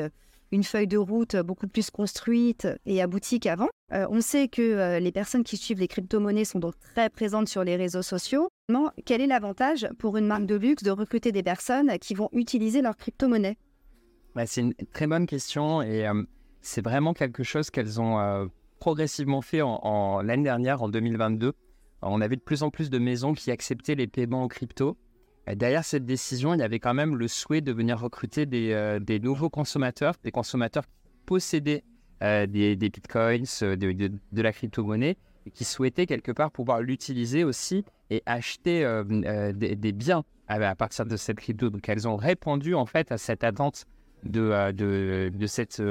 une 0.51 0.63
feuille 0.63 0.88
de 0.88 0.98
route 0.98 1.36
beaucoup 1.38 1.68
plus 1.68 1.89
construite 1.89 2.68
et 2.86 3.01
aboutie 3.01 3.39
qu'avant. 3.39 3.70
Euh, 3.94 4.08
on 4.10 4.22
sait 4.22 4.48
que 4.48 4.62
euh, 4.62 5.00
les 5.00 5.12
personnes 5.12 5.44
qui 5.44 5.58
suivent 5.58 5.79
les 5.79 5.88
crypto-monnaies 5.88 6.46
sont 6.46 6.60
donc 6.60 6.75
très 6.94 7.10
présentes 7.10 7.48
sur 7.48 7.63
les 7.63 7.75
réseaux 7.75 8.01
sociaux. 8.01 8.50
quel 9.06 9.22
est 9.22 9.27
l'avantage 9.27 9.88
pour 9.98 10.18
une 10.18 10.27
marque 10.27 10.46
de 10.46 10.56
luxe 10.56 10.84
de 10.84 10.91
recruter 10.91 11.32
des 11.32 11.44
personnes 11.44 11.98
qui 12.00 12.13
vont 12.13 12.29
utiliser 12.34 12.82
leur 12.82 12.96
crypto-monnaie 12.96 13.58
bah, 14.36 14.46
C'est 14.46 14.62
une 14.62 14.74
très 14.94 15.08
bonne 15.08 15.25
question 15.25 15.82
et 15.82 16.08
euh, 16.08 16.24
c'est 16.62 16.84
vraiment 16.84 17.13
quelque 17.13 17.44
chose 17.44 17.70
qu'elles 17.70 18.00
ont 18.00 18.50
progressivement 18.79 19.41
fait 19.41 19.62
en 19.62 20.22
l'année 20.22 20.44
dernière, 20.44 20.82
en 20.82 20.89
2022. 20.89 21.53
On 22.01 22.22
avait 22.22 22.36
de 22.36 22.41
plus 22.41 22.63
en 22.63 22.70
plus 22.70 22.89
de 22.89 22.98
maisons 22.98 23.34
qui 23.34 23.51
acceptaient 23.51 23.96
les 23.96 24.08
paiements 24.08 24.44
en 24.44 24.48
crypto. 24.48 24.98
Derrière 25.56 25.84
cette 25.84 26.06
décision, 26.06 26.53
il 26.53 26.60
y 26.60 26.63
avait 26.63 26.79
quand 26.79 26.94
même 26.94 27.15
le 27.15 27.27
souhait 27.27 27.62
de 27.62 27.72
venir 27.72 28.00
recruter 28.00 28.46
des, 28.46 28.72
euh, 28.74 29.00
nouveaux 29.20 29.50
consommateurs, 29.50 30.13
des 30.24 30.32
consommateurs 30.32 30.86
qui 30.86 31.00
possédaient 31.25 31.84
euh, 32.22 32.46
des, 32.46 32.75
bitcoins, 32.75 33.46
euh, 33.63 33.75
de, 33.75 34.41
la 34.41 34.51
crypto-monnaie, 34.53 35.18
et 35.48 35.51
qui 35.51 35.63
souhaitaient 35.63 36.06
quelque 36.06 36.32
part 36.32 36.51
pouvoir 36.51 36.82
l'utiliser 36.82 37.44
aussi 37.44 37.84
et 38.12 38.22
acheter 38.25 38.84
des, 39.56 39.91
biens 39.91 40.24
à, 40.48 40.75
partir 40.75 41.06
de 41.06 41.18
cette 41.18 41.38
crypto. 41.38 41.70
Donc 41.70 41.88
elles 41.89 42.08
ont 42.08 42.18
répondu 42.18 42.75
en 42.75 42.86
fait 42.86 43.12
à 43.12 43.18
cette 43.18 43.44
attente 43.44 43.86
de, 44.24 44.72
de, 44.72 45.48
cette 45.48 45.82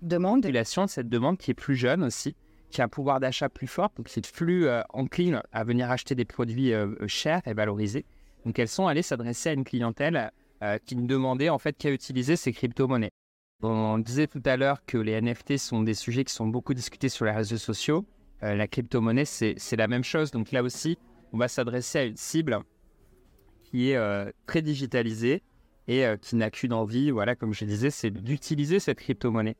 demande. 0.00 0.46
cette 0.86 1.08
demande 1.08 1.36
qui 1.36 1.50
est 1.50 1.54
plus 1.54 1.74
jeune 1.74 2.04
aussi, 2.04 2.36
qui 2.70 2.80
a 2.80 2.84
un 2.84 2.88
pouvoir 2.88 3.18
d'achat 3.20 3.48
plus 3.48 3.66
fort, 3.66 3.90
donc 3.96 4.06
qui 4.06 4.20
est 4.20 4.32
plus 4.32 4.66
encline 4.90 5.42
à 5.52 5.64
venir 5.64 5.90
acheter 5.90 6.14
des 6.14 6.24
produits 6.24 6.72
chers 7.06 7.42
et 7.46 7.52
valorisés. 7.52 8.06
Donc 8.48 8.58
elles 8.58 8.66
sont 8.66 8.86
allées 8.86 9.02
s'adresser 9.02 9.50
à 9.50 9.52
une 9.52 9.62
clientèle 9.62 10.32
euh, 10.62 10.78
qui 10.86 10.96
ne 10.96 11.06
demandait 11.06 11.50
en 11.50 11.58
fait 11.58 11.76
qu'à 11.76 11.90
utiliser 11.90 12.34
ces 12.34 12.50
crypto-monnaies. 12.50 13.10
On 13.62 13.98
disait 13.98 14.26
tout 14.26 14.40
à 14.46 14.56
l'heure 14.56 14.86
que 14.86 14.96
les 14.96 15.20
NFT 15.20 15.58
sont 15.58 15.82
des 15.82 15.92
sujets 15.92 16.24
qui 16.24 16.32
sont 16.32 16.46
beaucoup 16.46 16.72
discutés 16.72 17.10
sur 17.10 17.26
les 17.26 17.32
réseaux 17.32 17.58
sociaux. 17.58 18.06
la 18.40 18.66
crypto-monnaie, 18.66 19.26
c'est 19.26 19.76
la 19.76 19.86
même 19.86 20.02
chose. 20.02 20.30
Donc 20.30 20.50
là 20.50 20.62
aussi, 20.62 20.96
on 21.34 21.36
va 21.36 21.46
s'adresser 21.46 21.98
à 21.98 22.04
une 22.04 22.16
cible 22.16 22.60
qui 23.64 23.90
est 23.90 24.32
très 24.46 24.62
digitalisée 24.62 25.42
et 25.86 26.06
qui 26.22 26.36
n'a 26.36 26.50
qu'une 26.50 26.72
envie, 26.72 27.10
voilà, 27.10 27.34
comme 27.34 27.52
je 27.52 27.66
disais, 27.66 27.90
c'est 27.90 28.10
d'utiliser 28.10 28.78
cette 28.78 29.00
crypto-monnaie. 29.00 29.56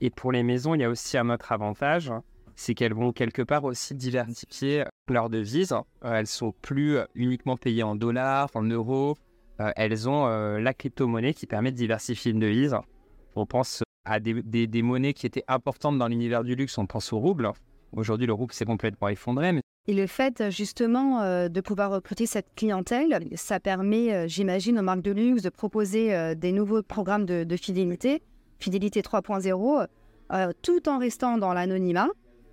Et 0.00 0.10
pour 0.10 0.30
les 0.30 0.44
maisons, 0.44 0.76
il 0.76 0.82
y 0.82 0.84
a 0.84 0.90
aussi 0.90 1.18
un 1.18 1.28
autre 1.30 1.50
avantage, 1.50 2.12
c'est 2.56 2.74
qu'elles 2.74 2.94
vont 2.94 3.12
quelque 3.12 3.42
part 3.42 3.64
aussi 3.64 3.94
diversifier 3.94 4.84
leurs 5.08 5.30
devises. 5.30 5.74
elles 6.02 6.26
sont 6.26 6.52
plus 6.62 6.98
uniquement 7.14 7.56
payées 7.56 7.82
en 7.82 7.94
dollars, 7.94 8.50
en 8.54 8.62
euros. 8.62 9.16
elles 9.58 10.08
ont 10.08 10.26
la 10.26 10.74
crypto-monnaie 10.74 11.34
qui 11.34 11.46
permet 11.46 11.70
de 11.70 11.76
diversifier 11.76 12.32
une 12.32 12.40
devise. 12.40 12.76
On 13.36 13.46
pense 13.46 13.82
à 14.06 14.20
des, 14.20 14.82
monnaies 14.82 15.12
qui 15.12 15.26
étaient 15.26 15.44
importantes 15.48 15.98
dans 15.98 16.08
l'univers 16.08 16.44
du 16.44 16.54
luxe, 16.54 16.78
on 16.78 16.86
pense 16.86 17.12
au 17.12 17.18
rouble. 17.18 17.50
Aujourd'hui, 17.92 18.26
le 18.26 18.32
rouble 18.32 18.52
s'est 18.52 18.64
complètement 18.64 19.08
effondré. 19.08 19.60
Et 19.88 19.94
le 19.94 20.06
fait 20.06 20.50
justement 20.50 21.20
euh, 21.20 21.48
de 21.48 21.60
pouvoir 21.60 21.90
recruter 21.90 22.26
cette 22.26 22.48
clientèle, 22.56 23.28
ça 23.34 23.60
permet, 23.60 24.12
euh, 24.12 24.28
j'imagine, 24.28 24.78
aux 24.78 24.82
marques 24.82 25.02
de 25.02 25.12
luxe 25.12 25.42
de 25.42 25.48
proposer 25.48 26.14
euh, 26.14 26.34
des 26.34 26.52
nouveaux 26.52 26.82
programmes 26.82 27.24
de, 27.24 27.56
fidélité, 27.56 28.22
fidélité 28.58 29.00
3.0, 29.00 29.86
tout 30.62 30.88
en 30.88 30.98
restant 30.98 31.38
dans 31.38 31.52
l'anonymat, 31.52 32.08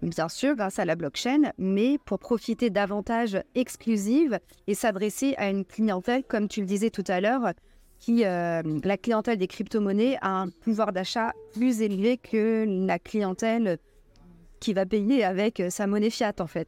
bien 0.09 0.29
sûr 0.29 0.55
grâce 0.55 0.79
à 0.79 0.85
la 0.85 0.95
blockchain, 0.95 1.51
mais 1.57 1.97
pour 2.05 2.19
profiter 2.19 2.69
davantage 2.69 3.41
exclusive 3.55 4.39
et 4.67 4.75
s'adresser 4.75 5.35
à 5.37 5.49
une 5.49 5.65
clientèle, 5.65 6.23
comme 6.23 6.47
tu 6.47 6.61
le 6.61 6.65
disais 6.65 6.89
tout 6.89 7.03
à 7.07 7.21
l'heure, 7.21 7.53
qui, 7.99 8.25
euh, 8.25 8.61
la 8.83 8.97
clientèle 8.97 9.37
des 9.37 9.47
crypto-monnaies 9.47 10.17
a 10.21 10.41
un 10.41 10.49
pouvoir 10.49 10.91
d'achat 10.91 11.31
plus 11.53 11.81
élevé 11.81 12.17
que 12.17 12.65
la 12.67 12.99
clientèle 12.99 13.77
qui 14.59 14.73
va 14.73 14.85
payer 14.85 15.23
avec 15.23 15.59
euh, 15.59 15.69
sa 15.69 15.87
monnaie 15.87 16.09
fiat, 16.09 16.33
en 16.39 16.47
fait. 16.47 16.67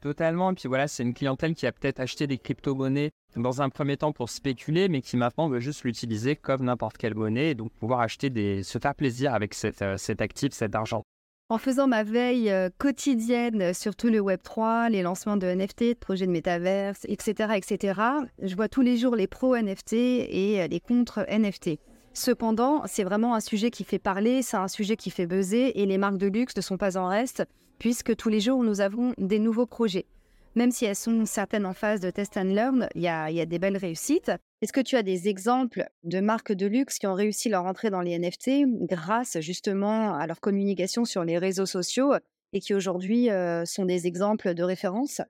Totalement. 0.00 0.50
Et 0.50 0.54
puis 0.54 0.68
voilà, 0.68 0.88
c'est 0.88 1.02
une 1.02 1.12
clientèle 1.12 1.54
qui 1.54 1.66
a 1.66 1.72
peut-être 1.72 2.00
acheté 2.00 2.26
des 2.26 2.38
crypto-monnaies 2.38 3.10
dans 3.36 3.60
un 3.60 3.68
premier 3.68 3.96
temps 3.96 4.12
pour 4.12 4.30
spéculer, 4.30 4.88
mais 4.88 5.02
qui 5.02 5.16
maintenant 5.16 5.48
veut 5.48 5.60
juste 5.60 5.84
l'utiliser 5.84 6.36
comme 6.36 6.64
n'importe 6.64 6.96
quelle 6.96 7.14
monnaie 7.14 7.50
et 7.50 7.54
donc 7.54 7.72
pouvoir 7.72 8.00
acheter 8.00 8.30
des, 8.30 8.62
se 8.62 8.78
faire 8.78 8.94
plaisir 8.94 9.34
avec 9.34 9.52
cette, 9.54 9.82
euh, 9.82 9.96
cet 9.98 10.22
actif, 10.22 10.52
cet 10.52 10.74
argent. 10.74 11.04
En 11.50 11.58
faisant 11.58 11.88
ma 11.88 12.04
veille 12.04 12.48
euh, 12.48 12.70
quotidienne 12.78 13.74
sur 13.74 13.96
tout 13.96 14.06
le 14.06 14.20
Web3, 14.20 14.88
les 14.88 15.02
lancements 15.02 15.36
de 15.36 15.48
NFT, 15.48 15.80
de 15.80 15.94
projets 15.94 16.26
de 16.28 16.30
métaverse, 16.30 17.04
etc., 17.08 17.54
etc., 17.56 18.00
je 18.40 18.54
vois 18.54 18.68
tous 18.68 18.82
les 18.82 18.96
jours 18.96 19.16
les 19.16 19.26
pros 19.26 19.56
NFT 19.56 19.94
et 19.94 20.60
euh, 20.60 20.68
les 20.68 20.78
contre 20.78 21.26
NFT. 21.28 21.80
Cependant, 22.14 22.82
c'est 22.86 23.02
vraiment 23.02 23.34
un 23.34 23.40
sujet 23.40 23.72
qui 23.72 23.82
fait 23.82 23.98
parler, 23.98 24.42
c'est 24.42 24.58
un 24.58 24.68
sujet 24.68 24.94
qui 24.94 25.10
fait 25.10 25.26
buzzer 25.26 25.72
et 25.74 25.86
les 25.86 25.98
marques 25.98 26.18
de 26.18 26.28
luxe 26.28 26.56
ne 26.56 26.62
sont 26.62 26.76
pas 26.76 26.96
en 26.96 27.08
reste 27.08 27.42
puisque 27.80 28.14
tous 28.14 28.28
les 28.28 28.38
jours 28.38 28.62
nous 28.62 28.80
avons 28.80 29.12
des 29.18 29.40
nouveaux 29.40 29.66
projets 29.66 30.06
même 30.54 30.70
si 30.70 30.84
elles 30.84 30.96
sont 30.96 31.24
certaines 31.26 31.66
en 31.66 31.74
phase 31.74 32.00
de 32.00 32.10
test 32.10 32.36
and 32.36 32.44
learn, 32.44 32.88
il 32.94 33.02
y 33.02 33.08
a, 33.08 33.46
des 33.46 33.58
belles 33.58 33.76
réussites. 33.76 34.32
Est-ce 34.62 34.74
que 34.74 34.80
tu 34.82 34.96
as 34.96 35.02
des 35.02 35.26
exemples 35.28 35.88
de 36.04 36.20
marques 36.20 36.52
de 36.52 36.66
luxe 36.66 36.98
qui 36.98 37.06
ont 37.06 37.14
réussi 37.14 37.48
leur 37.48 37.64
entrée 37.64 37.88
dans 37.88 38.02
les 38.02 38.18
NFT 38.18 38.66
grâce 38.86 39.40
justement 39.40 40.14
à 40.14 40.26
leur 40.26 40.40
communication 40.40 41.06
sur 41.06 41.24
les 41.24 41.38
réseaux 41.38 41.64
sociaux 41.64 42.12
et 42.52 42.60
qui 42.60 42.74
aujourd'hui 42.74 43.30
euh, 43.30 43.64
sont 43.64 43.86
des 43.86 44.06
exemples 44.06 44.52
de 44.52 44.62
référence 44.62 45.22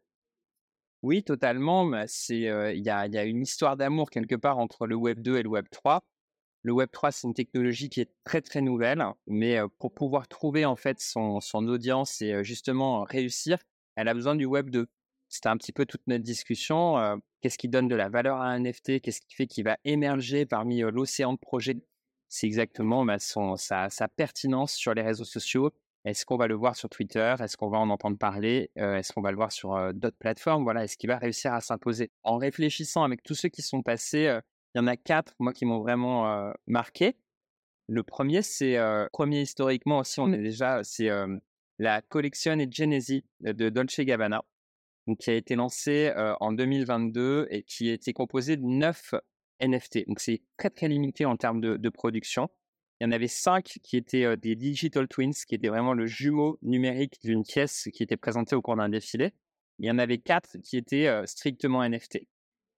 Oui, 1.04 1.22
totalement. 1.22 1.88
Euh, 1.92 2.06
il 2.28 2.82
y, 2.82 2.90
a, 2.90 3.25
une 3.25 3.42
histoire 3.42 3.76
d'amour 3.76 4.10
quelque 4.10 4.34
part 4.34 4.58
entre 4.58 4.88
le 4.88 4.96
Web 4.96 5.20
2 5.20 5.38
et 5.38 5.42
le 5.44 5.49
Web 5.49 5.66
3. 5.70 6.00
Le 6.62 6.72
Web 6.72 6.88
3, 6.90 7.12
c'est 7.12 7.28
une 7.28 7.34
technologie 7.34 7.88
qui 7.88 8.00
est 8.00 8.10
très 8.25 8.40
très 8.40 8.60
nouvelle, 8.60 9.04
mais 9.28 9.58
pour 9.78 9.94
pouvoir 9.94 10.26
trouver 10.26 10.64
en 10.64 10.76
fait 10.76 10.99
son, 11.00 11.40
son 11.40 11.68
audience 11.68 12.20
et 12.20 12.42
justement 12.42 13.04
réussir, 13.04 13.58
elle 13.94 14.08
a 14.08 14.14
besoin 14.14 14.34
du 14.34 14.44
Web 14.44 14.70
2 14.70 14.88
c'était 15.30 15.49
un 15.49 15.56
petit 15.56 15.72
peu 15.72 15.87
toute 15.87 16.02
notre 16.08 16.25
discussion. 16.25 17.20
qu'est-ce 17.40 17.56
qui 17.56 17.68
donne 17.68 17.88
de 17.88 17.94
la 17.94 18.08
valeur 18.08 18.40
à 18.40 18.46
un 18.49 18.58
NFT 18.58 19.00
Qu'est-ce 19.00 19.21
qui 19.21 19.34
fait 19.34 19.47
qu'il 19.47 19.64
va 19.64 19.78
émerger 19.84 20.45
parmi 20.45 20.80
l'océan 20.80 21.32
de 21.32 21.38
projets? 21.38 21.76
C'est 22.28 22.47
exactement 22.47 23.04
bah, 23.04 23.19
son, 23.19 23.56
sa, 23.56 23.88
pertinence 24.16 24.75
sur 24.75 24.93
les 24.93 25.02
réseaux 25.02 25.25
sociaux. 25.25 25.71
Est-ce 26.04 26.26
qu'on 26.26 26.36
va 26.36 26.49
le 26.49 26.54
voir 26.54 26.75
sur 26.76 26.88
Twitter? 26.88 27.34
Est-ce 27.38 27.56
qu'on 27.56 27.69
va 27.69 27.78
en 27.78 27.90
entendre 27.90 28.19
parler? 28.19 28.71
Est-ce 28.75 29.12
qu'on 29.12 29.23
va 29.23 29.30
le 29.30 29.36
voir 29.36 29.52
sur 29.52 29.95
d'autres 29.95 30.19
plateformes? 30.19 30.64
Voilà, 30.64 30.84
est-ce 30.84 30.97
qu'il 30.97 31.08
va 31.08 31.19
réussir 31.19 31.54
à 31.54 31.60
s'imposer? 31.60 32.10
En 32.25 32.36
réfléchissant 32.36 33.04
avec 33.04 33.23
tous 33.23 33.34
ceux 33.34 33.49
qui 33.50 33.62
sont 33.62 33.82
passés, 33.82 34.36
il 34.75 34.78
y 34.78 34.80
en 34.80 34.88
a 34.88 34.97
quatre, 34.97 35.34
moi, 35.38 35.52
qui 35.52 35.64
m'ont 35.64 35.80
vraiment 35.80 36.52
marqué. 36.66 37.16
Le 37.86 38.02
premier, 38.02 38.43
c'est 38.43 38.78
premier 39.12 39.43
historiquement 39.43 39.99
aussi, 39.99 40.19
on 40.19 40.32
est 40.32 40.38
déjà, 40.38 40.82
c'est 40.82 41.08
la 41.78 42.02
collection 42.02 42.56
Genesi 42.71 43.25
de 43.40 43.69
Dolce 43.69 44.00
Gabbana 44.00 44.43
qui 45.19 45.30
a 45.30 45.34
été 45.34 45.56
lancé 45.56 46.13
en 46.41 46.52
2022 46.52 47.49
et 47.50 47.63
qui 47.63 47.89
été 47.89 48.13
composé 48.13 48.56
de 48.56 48.65
9 48.65 49.15
NFT. 49.60 50.06
Donc 50.06 50.21
c'est 50.21 50.43
très 50.56 50.71
très 50.71 50.89
limité 50.89 51.25
en 51.25 51.36
termes 51.36 51.60
de, 51.60 51.89
production. 51.89 52.49
Il 53.00 53.04
y 53.04 53.06
en 53.08 53.13
avait 53.13 53.28
5 53.28 53.65
qui 53.65 53.97
étaient 53.97 54.36
des 54.36 54.56
digital 54.56 55.08
twins, 55.08 55.32
qui 55.32 55.54
étaient 55.54 55.69
vraiment 55.69 55.95
le 55.95 56.06
jumeau 56.06 56.58
numérique 56.63 57.19
d'une 57.25 57.45
pièce 57.45 57.89
qui 57.93 58.02
était 58.02 58.17
présentée 58.17 58.54
au 58.54 58.63
cours 58.63 58.76
d'un 58.76 58.89
défilé. 58.89 59.32
Il 59.78 59.86
y 59.86 59.91
en 59.91 59.99
avait 59.99 60.19
4 60.19 60.58
qui 60.58 60.76
étaient 60.76 61.08
strictement 61.26 61.82
NFT. 61.89 62.21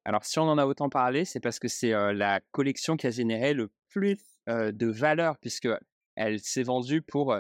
Alors 0.04 0.24
si 0.24 0.38
on 0.38 0.44
en 0.44 0.58
a 0.58 0.66
autant 0.66 0.88
parlé, 0.88 1.24
c'est 1.24 1.40
parce 1.40 1.58
que 1.58 1.68
c'est 1.68 1.90
la 1.90 2.40
collection 2.52 2.96
qui 2.96 3.06
a 3.06 3.10
généré 3.10 3.52
le 3.52 3.70
plus 3.88 4.18
de 4.46 4.86
valeur 4.86 5.38
puisque 5.38 5.68
elle 6.14 6.40
s'est 6.40 6.62
vendue 6.62 7.02
pour 7.02 7.34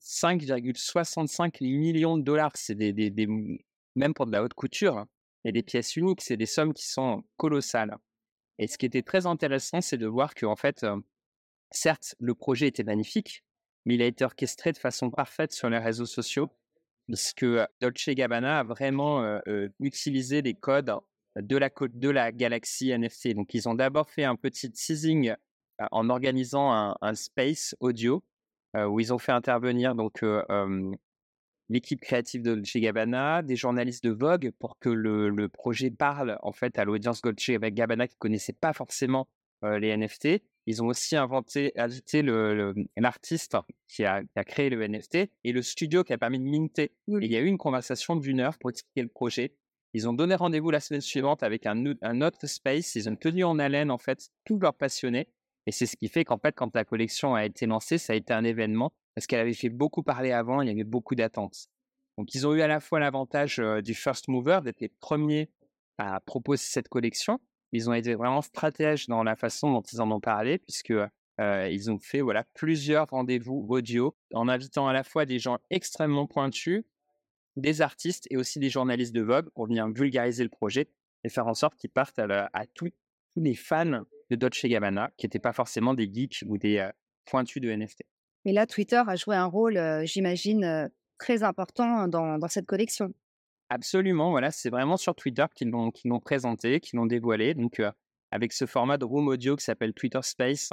5,65 0.00 1.62
millions 1.62 2.16
de 2.16 2.22
dollars. 2.22 2.52
C'est 2.54 2.74
des, 2.74 3.10
même 3.96 4.14
pour 4.14 4.26
de 4.26 4.32
la 4.32 4.42
haute 4.42 4.54
couture, 4.54 5.06
a 5.44 5.52
des 5.52 5.62
pièces 5.62 5.96
uniques, 5.96 6.20
c'est 6.20 6.36
des 6.36 6.46
sommes 6.46 6.74
qui 6.74 6.86
sont 6.86 7.24
colossales. 7.36 7.96
Et 8.58 8.66
ce 8.66 8.76
qui 8.76 8.86
était 8.86 9.02
très 9.02 9.26
intéressant, 9.26 9.80
c'est 9.80 9.96
de 9.96 10.06
voir 10.06 10.34
que, 10.34 10.44
en 10.44 10.56
fait, 10.56 10.84
certes, 11.70 12.14
le 12.18 12.34
projet 12.34 12.66
était 12.66 12.84
magnifique, 12.84 13.42
mais 13.86 13.94
il 13.94 14.02
a 14.02 14.06
été 14.06 14.24
orchestré 14.24 14.72
de 14.72 14.78
façon 14.78 15.10
parfaite 15.10 15.52
sur 15.52 15.70
les 15.70 15.78
réseaux 15.78 16.06
sociaux, 16.06 16.50
parce 17.08 17.32
que 17.32 17.66
Dolce 17.80 18.10
Gabbana 18.10 18.60
a 18.60 18.64
vraiment 18.64 19.40
utilisé 19.80 20.42
les 20.42 20.54
codes 20.54 20.94
de 21.36 21.56
la, 21.56 21.70
de 21.70 22.10
la 22.10 22.32
galaxie 22.32 22.92
NFT. 22.96 23.34
Donc, 23.34 23.54
ils 23.54 23.68
ont 23.68 23.74
d'abord 23.74 24.10
fait 24.10 24.24
un 24.24 24.36
petit 24.36 24.70
teasing 24.70 25.34
en 25.90 26.10
organisant 26.10 26.70
un, 26.70 26.96
un 27.00 27.14
space 27.14 27.74
audio 27.80 28.22
où 28.74 29.00
ils 29.00 29.12
ont 29.12 29.18
fait 29.18 29.32
intervenir 29.32 29.94
donc 29.94 30.22
l'équipe 31.70 32.00
créative 32.00 32.42
de 32.42 32.54
Dolce 32.54 32.76
Gabbana, 32.76 33.42
des 33.42 33.56
journalistes 33.56 34.04
de 34.04 34.10
Vogue 34.10 34.50
pour 34.58 34.78
que 34.78 34.90
le, 34.90 35.48
projet 35.48 35.90
parle 35.90 36.36
en 36.42 36.52
fait 36.52 36.78
à 36.78 36.84
l'audience 36.84 37.22
Dolce 37.22 37.50
Gabbana 37.50 38.08
qui 38.08 38.16
connaissait 38.16 38.52
pas 38.52 38.72
forcément 38.72 39.28
les 39.62 39.96
NFT. 39.96 40.42
Ils 40.66 40.82
ont 40.82 40.88
aussi 40.88 41.16
inventé, 41.16 41.72
ajouté 41.78 42.22
l'artiste 42.96 43.56
qui 43.88 44.04
a, 44.04 44.22
créé 44.46 44.68
le 44.68 44.86
NFT 44.86 45.30
et 45.44 45.52
le 45.52 45.62
studio 45.62 46.02
qui 46.02 46.12
a 46.12 46.18
permis 46.18 46.38
de 46.38 46.44
minter. 46.44 46.92
il 47.06 47.30
y 47.30 47.36
a 47.36 47.40
eu 47.40 47.46
une 47.46 47.58
conversation 47.58 48.16
d'une 48.16 48.40
heure 48.40 48.58
pour 48.58 48.70
expliquer 48.70 49.02
le 49.02 49.08
projet. 49.08 49.54
Ils 49.92 50.08
ont 50.08 50.12
donné 50.12 50.34
rendez-vous 50.34 50.70
la 50.70 50.80
semaine 50.80 51.00
suivante 51.00 51.42
avec 51.42 51.66
un, 51.66 51.94
un 52.02 52.22
autre 52.22 52.46
space. 52.46 52.94
Ils 52.94 53.08
ont 53.08 53.16
tenu 53.16 53.44
en 53.44 53.58
haleine 53.58 53.90
en 53.90 53.98
fait 53.98 54.30
tous 54.44 54.58
leurs 54.58 54.74
passionnés. 54.74 55.28
Et 55.66 55.72
c'est 55.72 55.86
ce 55.86 55.96
qui 55.96 56.08
fait 56.08 56.24
qu'en 56.24 56.38
fait, 56.38 56.54
quand 56.54 56.74
la 56.74 56.84
collection 56.84 57.34
a 57.34 57.44
été 57.44 57.66
lancée, 57.66 57.98
ça 57.98 58.12
a 58.12 58.16
été 58.16 58.32
un 58.32 58.44
événement 58.44 58.92
parce 59.14 59.26
qu'elle 59.26 59.40
avait 59.40 59.54
fait 59.54 59.68
beaucoup 59.68 60.02
parler 60.02 60.32
avant, 60.32 60.62
il 60.62 60.68
y 60.68 60.70
avait 60.70 60.84
beaucoup 60.84 61.14
d'attentes. 61.14 61.68
Donc, 62.18 62.34
ils 62.34 62.46
ont 62.46 62.54
eu 62.54 62.60
à 62.60 62.66
la 62.66 62.80
fois 62.80 63.00
l'avantage 63.00 63.62
du 63.82 63.94
first 63.94 64.28
mover, 64.28 64.60
d'être 64.62 64.80
les 64.80 64.88
premiers 64.88 65.50
à 65.98 66.20
proposer 66.20 66.64
cette 66.64 66.88
collection. 66.88 67.40
Ils 67.72 67.88
ont 67.88 67.92
été 67.92 68.14
vraiment 68.14 68.42
stratèges 68.42 69.06
dans 69.06 69.22
la 69.22 69.36
façon 69.36 69.72
dont 69.72 69.82
ils 69.82 70.00
en 70.00 70.10
ont 70.10 70.20
parlé, 70.20 70.58
puisque 70.58 70.92
ils 71.38 71.90
ont 71.90 71.98
fait 71.98 72.20
voilà 72.20 72.44
plusieurs 72.52 73.08
rendez-vous 73.08 73.64
audio 73.70 74.14
en 74.34 74.48
invitant 74.48 74.86
à 74.88 74.92
la 74.92 75.02
fois 75.02 75.24
des 75.24 75.38
gens 75.38 75.58
extrêmement 75.70 76.26
pointus, 76.26 76.84
des 77.56 77.80
artistes 77.80 78.26
et 78.30 78.36
aussi 78.36 78.58
des 78.58 78.68
journalistes 78.68 79.14
de 79.14 79.22
Vogue 79.22 79.48
pour 79.54 79.66
venir 79.66 79.88
vulgariser 79.88 80.42
le 80.42 80.50
projet 80.50 80.88
et 81.24 81.28
faire 81.28 81.46
en 81.46 81.54
sorte 81.54 81.76
qu'ils 81.76 81.90
partent 81.90 82.18
à, 82.18 82.66
tous 82.74 82.90
les 83.36 83.54
fans 83.54 84.04
de 84.30 84.36
Dolce 84.36 84.66
Gabbana 84.66 85.10
qui 85.16 85.26
n'étaient 85.26 85.38
pas 85.38 85.52
forcément 85.52 85.94
des 85.94 86.12
geeks 86.12 86.44
ou 86.46 86.58
des 86.58 86.88
pointus 87.24 87.62
de 87.62 87.70
NFT. 87.70 88.02
Mais 88.44 88.52
là, 88.52 88.66
Twitter 88.66 89.02
a 89.06 89.16
joué 89.16 89.36
un 89.36 89.46
rôle, 89.46 89.78
j'imagine, 90.04 90.90
très 91.18 91.42
important 91.42 92.08
dans, 92.08 92.48
cette 92.48 92.66
collection. 92.66 93.12
Absolument, 93.68 94.30
voilà, 94.30 94.50
c'est 94.50 94.70
vraiment 94.70 94.96
sur 94.96 95.14
Twitter 95.14 95.44
qu'ils 95.54 95.70
l'ont, 95.70 96.20
présenté, 96.20 96.80
qu'ils 96.80 96.96
l'ont 96.96 97.06
dévoilé. 97.06 97.54
Donc, 97.54 97.82
avec 98.30 98.52
ce 98.52 98.66
format 98.66 98.96
de 98.96 99.04
room 99.04 99.28
audio 99.28 99.56
qui 99.56 99.64
s'appelle 99.64 99.92
Twitter 99.92 100.20
Space, 100.22 100.70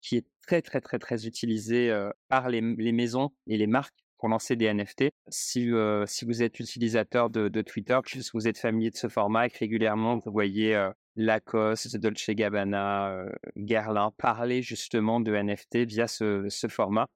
qui 0.00 0.16
est 0.16 0.26
très, 0.46 0.62
très, 0.62 0.80
très, 0.80 0.98
très 0.98 1.26
utilisé 1.26 1.92
par 2.28 2.48
les, 2.48 2.60
maisons 2.60 3.30
et 3.46 3.56
les 3.56 3.66
marques 3.66 4.07
pour 4.18 4.28
lancer 4.28 4.56
des 4.56 4.72
NFT. 4.72 5.10
Si, 5.28 5.70
si 6.06 6.24
vous 6.24 6.42
êtes 6.42 6.58
utilisateur 6.60 7.30
de, 7.30 7.62
Twitter, 7.62 7.98
que 8.04 8.18
vous 8.32 8.48
êtes 8.48 8.58
familier 8.58 8.90
de 8.90 8.96
ce 8.96 9.08
format 9.08 9.46
et 9.46 9.50
que 9.50 9.58
régulièrement 9.58 10.18
vous 10.18 10.32
voyez 10.32 10.74
Lacoste, 11.18 11.96
Dolce 11.96 12.30
Gabbana, 12.30 13.10
euh, 13.10 13.32
Guerlain 13.56 14.12
parler 14.18 14.62
justement 14.62 15.18
de 15.18 15.34
NFT 15.34 15.78
via 15.78 16.06
ce, 16.06 16.48
format 16.68 17.08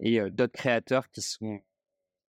et 0.00 0.20
d'autres 0.30 0.52
créateurs 0.52 1.08
qui 1.10 1.22
sont 1.22 1.60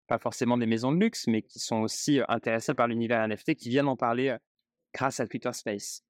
pas 0.07 0.19
forcément 0.19 0.57
des 0.57 0.67
maisons 0.67 0.93
de 0.93 0.99
luxe, 0.99 1.27
mais 1.27 1.43
qui 1.43 1.59
sont 1.59 1.83
aussi 1.83 2.21
intéressées 2.27 2.73
par 2.73 2.89
l'univers 2.89 3.27
NFT, 3.29 3.55
qui 3.55 3.69
viennent 3.69 3.87
en 3.87 3.97
parler 3.97 4.35
grâce 4.95 5.21
à 5.21 5.27
Twitter 5.27 5.53
Space. 5.53 6.03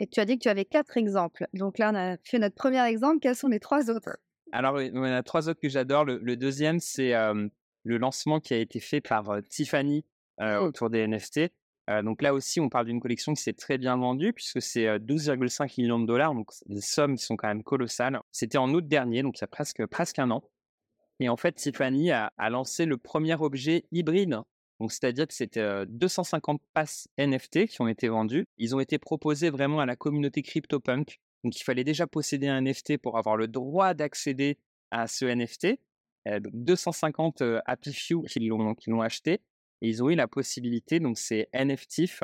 Et 0.00 0.08
tu 0.08 0.18
as 0.18 0.24
dit 0.24 0.36
que 0.36 0.42
tu 0.42 0.48
avais 0.48 0.64
quatre 0.64 0.96
exemples. 0.96 1.46
Donc 1.52 1.78
là, 1.78 1.92
on 1.92 1.94
a 1.94 2.16
fait 2.24 2.40
notre 2.40 2.56
premier 2.56 2.84
exemple. 2.84 3.20
Quels 3.20 3.36
sont 3.36 3.48
les 3.48 3.60
trois 3.60 3.88
autres? 3.88 4.18
Alors, 4.54 4.80
il 4.80 4.94
y 4.94 4.98
en 4.98 5.02
a 5.02 5.22
trois 5.22 5.48
autres 5.48 5.60
que 5.60 5.68
j'adore. 5.68 6.04
Le, 6.04 6.36
deuxième, 6.36 6.80
c'est 6.80 7.12
le 7.12 7.98
lancement 7.98 8.40
qui 8.40 8.54
a 8.54 8.58
été 8.58 8.80
fait 8.80 9.00
par 9.00 9.42
Tiffany 9.48 10.04
oh. 10.40 10.44
autour 10.62 10.90
des 10.90 11.06
NFT. 11.06 11.52
donc 12.02 12.22
là 12.22 12.32
aussi, 12.32 12.60
on 12.60 12.68
parle 12.68 12.86
d'une 12.86 13.00
collection 13.00 13.34
qui 13.34 13.42
s'est 13.42 13.52
très 13.52 13.78
bien 13.78 13.96
vendue 13.96 14.32
puisque 14.32 14.62
c'est 14.62 14.86
12,5 14.98 15.80
millions 15.80 15.98
de 15.98 16.06
dollars. 16.06 16.34
Donc 16.34 16.50
les 16.66 16.80
sommes 16.80 17.18
sont 17.18 17.36
quand 17.36 17.48
même 17.48 17.62
colossales. 17.62 18.20
C'était 18.30 18.58
en 18.58 18.72
août 18.72 18.86
dernier, 18.86 19.22
donc 19.22 19.38
il 19.38 19.42
y 19.42 19.44
a 19.44 19.48
presque, 19.48 19.84
presque 19.86 20.18
un 20.18 20.30
an. 20.30 20.44
Et 21.20 21.28
en 21.28 21.36
fait, 21.36 21.52
Tiffany 21.52 22.12
a, 22.12 22.32
a 22.38 22.50
lancé 22.50 22.86
le 22.86 22.96
premier 22.96 23.34
objet 23.40 23.84
hybride 23.92 24.40
donc, 24.80 24.92
c'est-à-dire 24.92 25.26
que 25.26 25.34
c'était 25.34 25.86
250 25.86 26.60
passes 26.72 27.08
NFT 27.18 27.66
qui 27.66 27.80
ont 27.80 27.88
été 27.88 28.08
vendus. 28.08 28.46
Ils 28.58 28.74
ont 28.74 28.80
été 28.80 28.98
proposés 28.98 29.50
vraiment 29.50 29.80
à 29.80 29.86
la 29.86 29.96
communauté 29.96 30.42
CryptoPunk. 30.42 31.20
Donc, 31.44 31.60
il 31.60 31.62
fallait 31.62 31.84
déjà 31.84 32.06
posséder 32.06 32.48
un 32.48 32.62
NFT 32.62 32.98
pour 32.98 33.18
avoir 33.18 33.36
le 33.36 33.46
droit 33.46 33.94
d'accéder 33.94 34.58
à 34.90 35.06
ce 35.06 35.26
NFT. 35.26 35.78
250 36.26 37.42
Happy 37.66 37.92
Few 37.92 38.22
qui 38.28 38.40
l'ont 38.40 39.02
acheté. 39.02 39.40
Et 39.82 39.88
ils 39.88 40.02
ont 40.02 40.08
eu 40.08 40.14
la 40.14 40.26
possibilité, 40.26 40.98
donc 41.00 41.18
c'est 41.18 41.48
NFTIF, 41.52 42.22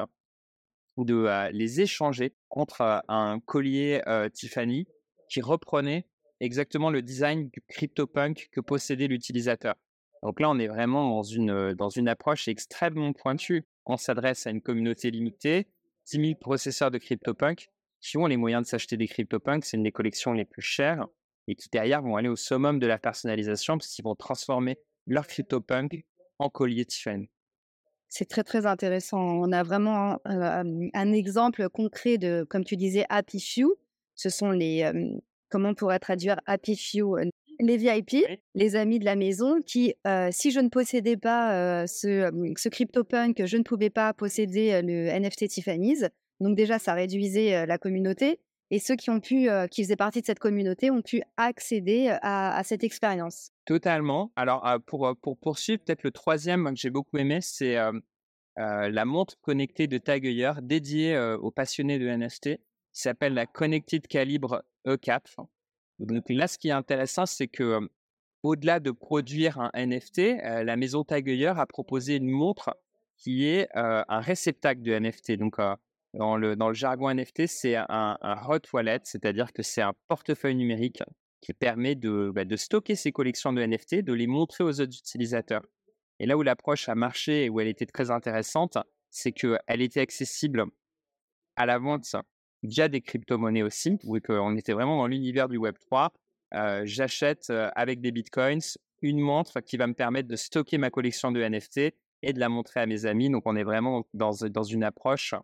de 0.96 1.50
les 1.52 1.80
échanger 1.82 2.34
contre 2.48 3.02
un 3.08 3.40
collier 3.40 4.00
Tiffany 4.32 4.86
qui 5.28 5.42
reprenait 5.42 6.06
exactement 6.40 6.90
le 6.90 7.02
design 7.02 7.50
du 7.50 7.60
CryptoPunk 7.68 8.48
que 8.50 8.60
possédait 8.60 9.06
l'utilisateur. 9.06 9.74
Donc 10.22 10.40
là, 10.40 10.50
on 10.50 10.58
est 10.58 10.68
vraiment 10.68 11.08
dans 11.10 11.22
une, 11.22 11.74
dans 11.74 11.88
une 11.88 12.08
approche 12.08 12.48
extrêmement 12.48 13.12
pointue. 13.12 13.64
On 13.86 13.96
s'adresse 13.96 14.46
à 14.46 14.50
une 14.50 14.60
communauté 14.60 15.10
limitée, 15.10 15.66
10 16.06 16.20
000 16.20 16.34
processeurs 16.38 16.90
de 16.90 16.98
CryptoPunk 16.98 17.70
qui 18.00 18.16
ont 18.16 18.26
les 18.26 18.36
moyens 18.36 18.62
de 18.62 18.68
s'acheter 18.68 18.96
des 18.96 19.08
CryptoPunks. 19.08 19.64
C'est 19.64 19.76
une 19.76 19.82
des 19.82 19.92
collections 19.92 20.32
les 20.32 20.44
plus 20.44 20.62
chères 20.62 21.06
et 21.48 21.54
qui 21.54 21.68
derrière 21.70 22.02
vont 22.02 22.16
aller 22.16 22.28
au 22.28 22.36
summum 22.36 22.78
de 22.78 22.86
la 22.86 22.98
personnalisation 22.98 23.78
parce 23.78 23.88
qu'ils 23.88 24.04
vont 24.04 24.14
transformer 24.14 24.78
leur 25.06 25.26
CryptoPunk 25.26 26.04
en 26.38 26.48
collier 26.48 26.84
Tiffany. 26.84 27.30
C'est 28.08 28.28
très 28.28 28.42
très 28.42 28.66
intéressant. 28.66 29.20
On 29.20 29.52
a 29.52 29.62
vraiment 29.62 30.18
un, 30.24 31.12
exemple 31.12 31.68
concret 31.68 32.18
de, 32.18 32.44
comme 32.48 32.64
tu 32.64 32.76
disais, 32.76 33.04
Happy 33.08 33.40
Few. 33.40 33.72
Ce 34.16 34.28
sont 34.28 34.50
les, 34.50 34.90
comment 35.48 35.70
on 35.70 35.74
pourrait 35.74 36.00
traduire 36.00 36.40
Happy 36.46 36.76
Few 36.76 37.16
les 37.62 37.76
VIP, 37.76 38.24
les 38.54 38.76
amis 38.76 38.98
de 38.98 39.04
la 39.04 39.16
maison, 39.16 39.60
qui, 39.60 39.94
si 40.30 40.50
je 40.50 40.60
ne 40.60 40.68
possédais 40.68 41.16
pas 41.16 41.86
ce, 41.86 42.30
ce 42.56 42.68
CryptoPunk, 42.68 43.44
je 43.44 43.56
ne 43.56 43.62
pouvais 43.62 43.90
pas 43.90 44.12
posséder 44.12 44.80
le 44.82 45.10
NFT 45.10 45.48
Tiffany's. 45.48 46.08
Donc 46.40 46.56
déjà, 46.56 46.78
ça 46.78 46.94
réduisait 46.94 47.66
la 47.66 47.78
communauté. 47.78 48.40
Et 48.72 48.78
ceux 48.78 48.94
qui 48.94 49.10
ont 49.10 49.20
pu, 49.20 49.48
qui 49.70 49.82
faisaient 49.82 49.96
partie 49.96 50.20
de 50.20 50.26
cette 50.26 50.38
communauté, 50.38 50.90
ont 50.90 51.02
pu 51.02 51.22
accéder 51.36 52.16
à, 52.22 52.62
cette 52.64 52.84
expérience. 52.84 53.50
Totalement. 53.64 54.32
Alors 54.36 54.64
pour, 54.86 55.12
pour 55.20 55.36
poursuivre, 55.38 55.82
peut-être 55.84 56.04
le 56.04 56.12
troisième 56.12 56.66
que 56.72 56.76
j'ai 56.76 56.90
beaucoup 56.90 57.18
aimé, 57.18 57.40
c'est 57.40 57.76
la 58.56 59.04
montre 59.04 59.40
connectée 59.40 59.88
de 59.88 59.98
Tag 59.98 60.24
Heuer 60.24 60.52
dédiée 60.62 61.18
aux 61.40 61.50
passionnés 61.50 61.98
de 61.98 62.06
NFT. 62.08 62.60
s'appelle 62.92 63.34
la 63.34 63.46
Connected 63.46 64.06
Calibre 64.06 64.62
E4. 64.86 65.46
Donc 65.98 66.22
là, 66.28 66.46
ce 66.46 66.56
qui 66.56 66.68
est 66.68 66.72
intéressant, 66.72 67.26
c'est 67.26 67.48
que 67.48 67.80
au-delà 68.42 68.80
de 68.80 68.90
produire 68.90 69.58
un 69.58 69.70
NFT, 69.74 70.38
la 70.42 70.76
maison 70.76 71.04
Tagueilleur 71.04 71.58
a 71.58 71.66
proposé 71.66 72.16
une 72.16 72.30
montre 72.30 72.76
qui 73.16 73.46
est 73.46 73.68
un 73.74 74.20
réceptacle 74.20 74.82
de 74.82 74.98
NFT. 74.98 75.32
Donc 75.32 75.56
dans 76.14 76.36
le, 76.36 76.56
jargon 76.72 77.14
NFT, 77.14 77.46
c'est 77.46 77.76
un, 77.76 78.18
hot 78.48 78.60
wallet, 78.72 79.00
c'est-à-dire 79.04 79.52
que 79.52 79.62
c'est 79.62 79.82
un 79.82 79.94
portefeuille 80.08 80.56
numérique 80.56 81.02
qui 81.40 81.54
permet 81.54 81.94
de, 81.94 82.30
bah, 82.34 82.44
stocker 82.56 82.96
ses 82.96 83.12
collections 83.12 83.52
de 83.52 83.64
NFT, 83.64 84.02
de 84.02 84.12
les 84.12 84.26
montrer 84.26 84.64
aux 84.64 84.80
autres 84.80 84.96
utilisateurs. 84.96 85.62
Et 86.18 86.26
là 86.26 86.36
où 86.36 86.42
l'approche 86.42 86.88
a 86.88 86.94
marché 86.94 87.44
et 87.44 87.48
où 87.48 87.60
elle 87.60 87.68
était 87.68 87.86
très 87.86 88.10
intéressante, 88.10 88.76
c'est 89.10 89.32
qu'elle 89.32 89.80
était 89.80 90.00
accessible 90.00 90.66
à 91.56 91.66
la 91.66 91.78
vente 91.78 92.14
via 92.62 92.88
des 92.88 93.00
crypto-monnaies 93.00 93.62
aussi, 93.62 93.96
où 94.04 94.18
on 94.28 94.56
était 94.56 94.72
vraiment 94.72 94.98
dans 94.98 95.06
l'univers 95.06 95.48
du 95.48 95.58
Web3. 95.58 96.10
Euh, 96.52 96.82
j'achète 96.84 97.48
euh, 97.50 97.70
avec 97.76 98.00
des 98.00 98.10
bitcoins 98.10 98.60
une 99.02 99.20
montre 99.20 99.60
qui 99.60 99.76
va 99.76 99.86
me 99.86 99.94
permettre 99.94 100.28
de 100.28 100.36
stocker 100.36 100.76
ma 100.76 100.90
collection 100.90 101.30
de 101.30 101.40
NFT 101.40 101.94
et 102.22 102.32
de 102.32 102.40
la 102.40 102.48
montrer 102.48 102.80
à 102.80 102.86
mes 102.86 103.06
amis. 103.06 103.30
Donc, 103.30 103.44
on 103.46 103.56
est 103.56 103.62
vraiment 103.62 104.04
dans 104.12 104.32
une 104.32 104.84
approche 104.84 105.34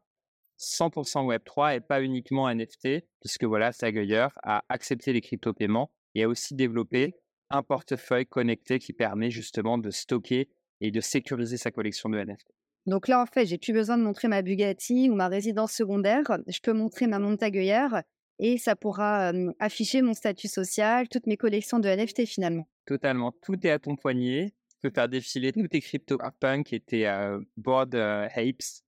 100% 0.58 1.26
Web3 1.26 1.76
et 1.76 1.80
pas 1.80 2.02
uniquement 2.02 2.52
NFT, 2.52 3.04
puisque 3.20 3.44
voilà, 3.44 3.72
Sagueyer 3.72 4.28
a 4.42 4.64
accepté 4.68 5.12
les 5.12 5.20
crypto-paiements 5.20 5.90
et 6.14 6.24
a 6.24 6.28
aussi 6.28 6.54
développé 6.54 7.14
un 7.50 7.62
portefeuille 7.62 8.26
connecté 8.26 8.78
qui 8.78 8.92
permet 8.92 9.30
justement 9.30 9.78
de 9.78 9.90
stocker 9.90 10.48
et 10.80 10.90
de 10.90 11.00
sécuriser 11.00 11.56
sa 11.56 11.70
collection 11.70 12.08
de 12.08 12.18
NFT. 12.18 12.46
Donc 12.86 13.08
là, 13.08 13.20
en 13.20 13.26
fait, 13.26 13.46
j'ai 13.46 13.58
plus 13.58 13.72
besoin 13.72 13.98
de 13.98 14.02
montrer 14.02 14.28
ma 14.28 14.42
Bugatti 14.42 15.10
ou 15.10 15.14
ma 15.14 15.28
résidence 15.28 15.72
secondaire. 15.72 16.22
Je 16.46 16.60
peux 16.60 16.72
montrer 16.72 17.06
ma 17.06 17.18
montagueillère 17.18 18.02
et 18.38 18.58
ça 18.58 18.76
pourra 18.76 19.32
afficher 19.58 20.02
mon 20.02 20.14
statut 20.14 20.48
social, 20.48 21.08
toutes 21.08 21.26
mes 21.26 21.36
collections 21.36 21.78
de 21.78 21.88
NFT 21.88 22.26
finalement. 22.26 22.68
Totalement. 22.86 23.32
Tout 23.42 23.66
est 23.66 23.70
à 23.70 23.78
ton 23.78 23.96
poignet. 23.96 24.54
Tu 24.68 24.76
peux 24.82 24.90
faire 24.94 25.08
défiler 25.08 25.52
tous 25.52 25.66
tes 25.68 25.80
CryptoPunk 25.80 26.72
et 26.72 26.80
tes 26.80 27.10
board 27.56 27.94
apes 27.94 28.84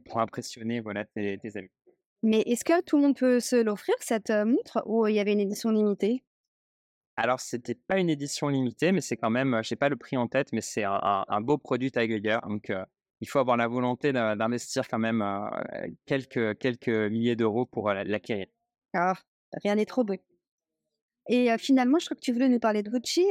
pour 0.00 0.20
impressionner 0.20 0.80
voilà, 0.80 1.04
tes, 1.04 1.38
amis. 1.54 1.70
Mais 2.22 2.40
est-ce 2.42 2.64
que 2.64 2.80
tout 2.82 2.96
le 2.96 3.02
monde 3.02 3.16
peut 3.16 3.40
se 3.40 3.56
l'offrir, 3.56 3.94
cette 4.00 4.30
montre, 4.30 4.82
ou 4.86 5.06
il 5.06 5.14
y 5.14 5.20
avait 5.20 5.32
une 5.32 5.40
édition 5.40 5.70
limitée? 5.70 6.22
Alors, 7.16 7.40
c'était 7.40 7.74
pas 7.74 7.98
une 7.98 8.08
édition 8.08 8.48
limitée, 8.48 8.92
mais 8.92 9.00
c'est 9.00 9.16
quand 9.16 9.30
même, 9.30 9.58
je 9.62 9.68
sais 9.68 9.76
pas 9.76 9.88
le 9.88 9.96
prix 9.96 10.16
en 10.16 10.28
tête, 10.28 10.52
mais 10.52 10.60
c'est 10.60 10.84
un, 10.84 11.40
beau 11.40 11.58
produit 11.58 11.90
Tagueilleur. 11.90 12.40
Donc, 12.48 12.72
il 13.20 13.28
faut 13.28 13.38
avoir 13.38 13.56
la 13.56 13.68
volonté 13.68 14.12
d'investir 14.12 14.88
quand 14.88 14.98
même 14.98 15.22
quelques, 16.06 16.58
quelques 16.58 16.88
milliers 16.88 17.36
d'euros 17.36 17.66
pour 17.66 17.92
l'acquérir. 17.92 18.46
Ah, 18.94 19.14
rien 19.62 19.74
n'est 19.74 19.84
trop 19.84 20.04
beau. 20.04 20.14
Et 21.28 21.56
finalement, 21.58 21.98
je 21.98 22.06
crois 22.06 22.16
que 22.16 22.22
tu 22.22 22.32
voulais 22.32 22.48
nous 22.48 22.58
parler 22.58 22.82
de 22.82 22.90
Gucci. 22.90 23.26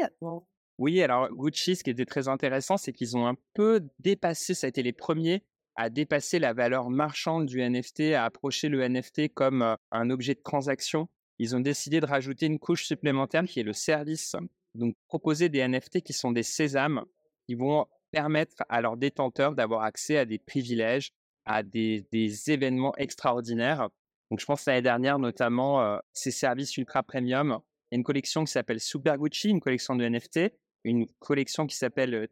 Oui, 0.78 1.02
alors 1.02 1.30
Gucci, 1.30 1.76
ce 1.76 1.84
qui 1.84 1.90
était 1.90 2.06
très 2.06 2.28
intéressant, 2.28 2.78
c'est 2.78 2.94
qu'ils 2.94 3.18
ont 3.18 3.28
un 3.28 3.36
peu 3.54 3.88
dépassé, 4.00 4.54
ça 4.54 4.68
a 4.68 4.70
été 4.70 4.82
les 4.82 4.94
premiers 4.94 5.44
à 5.76 5.90
dépasser 5.90 6.40
la 6.40 6.54
valeur 6.54 6.90
marchande 6.90 7.46
du 7.46 7.62
NFT, 7.62 8.14
à 8.14 8.26
approcher 8.26 8.70
le 8.70 8.88
NFT 8.88 9.34
comme 9.34 9.76
un 9.92 10.10
objet 10.10 10.36
de 10.36 10.42
transaction. 10.42 11.08
Ils 11.40 11.56
ont 11.56 11.60
décidé 11.60 12.00
de 12.00 12.06
rajouter 12.06 12.46
une 12.46 12.60
couche 12.60 12.86
supplémentaire 12.86 13.44
qui 13.46 13.60
est 13.60 13.64
le 13.64 13.74
service. 13.74 14.36
Donc, 14.76 14.96
proposer 15.08 15.50
des 15.50 15.68
NFT 15.68 16.02
qui 16.02 16.14
sont 16.14 16.32
des 16.32 16.44
sésames, 16.44 17.04
qui 17.48 17.56
vont 17.56 17.88
permettre 18.12 18.64
à 18.70 18.82
leurs 18.82 18.98
détenteurs 18.98 19.56
d'avoir 19.56 19.84
accès 19.84 20.18
à 20.18 20.26
des 20.26 20.38
privilèges, 20.38 21.12
à 21.46 21.64
des, 21.64 22.06
événements 22.48 22.96
extraordinaires. 22.98 23.90
Donc, 24.30 24.40
je 24.40 24.46
pense 24.46 24.66
l'année 24.66 24.82
dernière, 24.82 25.20
notamment, 25.20 26.00
ces 26.14 26.32
services 26.32 26.78
ultra 26.78 27.04
premium. 27.04 27.60
Il 27.92 27.96
y 27.96 27.98
a 27.98 27.98
une 27.98 28.04
collection 28.04 28.46
qui 28.46 28.52
s'appelle 28.52 28.80
Super 28.80 29.18
Gucci, 29.18 29.50
une 29.50 29.60
collection 29.60 29.96
de 29.96 30.08
NFT, 30.08 30.54
une 30.84 31.08
collection 31.20 31.68
qui 31.68 31.76
s'appelle 31.76 32.30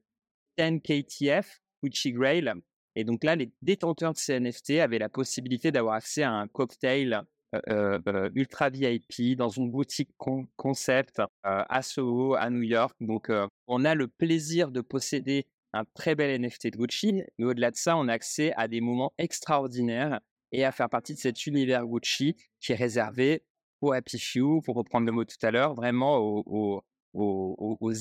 10KTF, 0.57 1.45
euh, 1.45 1.59
Gucci 1.83 2.13
Grail. 2.13 2.53
Et 2.99 3.05
donc 3.05 3.23
là, 3.23 3.37
les 3.37 3.49
détenteurs 3.61 4.11
de 4.11 4.17
ces 4.17 4.39
NFT 4.39 4.71
avaient 4.81 4.99
la 4.99 5.07
possibilité 5.07 5.71
d'avoir 5.71 5.95
accès 5.95 6.23
à 6.23 6.31
un 6.31 6.49
cocktail 6.49 7.21
euh, 7.69 8.29
ultra 8.35 8.69
VIP 8.69 9.37
dans 9.37 9.47
une 9.47 9.71
boutique 9.71 10.09
concept 10.57 11.21
à 11.43 11.81
Soho, 11.81 12.35
à 12.35 12.49
New 12.49 12.63
York. 12.63 12.95
Donc, 12.99 13.31
on 13.67 13.85
a 13.85 13.95
le 13.95 14.09
plaisir 14.09 14.69
de 14.69 14.81
posséder 14.81 15.45
un 15.71 15.85
très 15.93 16.13
bel 16.15 16.41
NFT 16.41 16.73
de 16.73 16.77
Gucci, 16.77 17.23
mais 17.37 17.45
au-delà 17.45 17.71
de 17.71 17.77
ça, 17.77 17.95
on 17.95 18.09
a 18.09 18.13
accès 18.13 18.53
à 18.57 18.67
des 18.67 18.81
moments 18.81 19.13
extraordinaires 19.17 20.19
et 20.51 20.65
à 20.65 20.73
faire 20.73 20.89
partie 20.89 21.13
de 21.13 21.19
cet 21.19 21.45
univers 21.47 21.85
Gucci 21.85 22.35
qui 22.59 22.73
est 22.73 22.75
réservé 22.75 23.43
aux 23.81 23.93
happy 23.93 24.19
few, 24.19 24.61
pour 24.61 24.75
reprendre 24.75 25.05
le 25.05 25.13
mot 25.13 25.23
tout 25.23 25.37
à 25.41 25.51
l'heure, 25.51 25.73
vraiment 25.73 26.17
aux, 26.17 26.83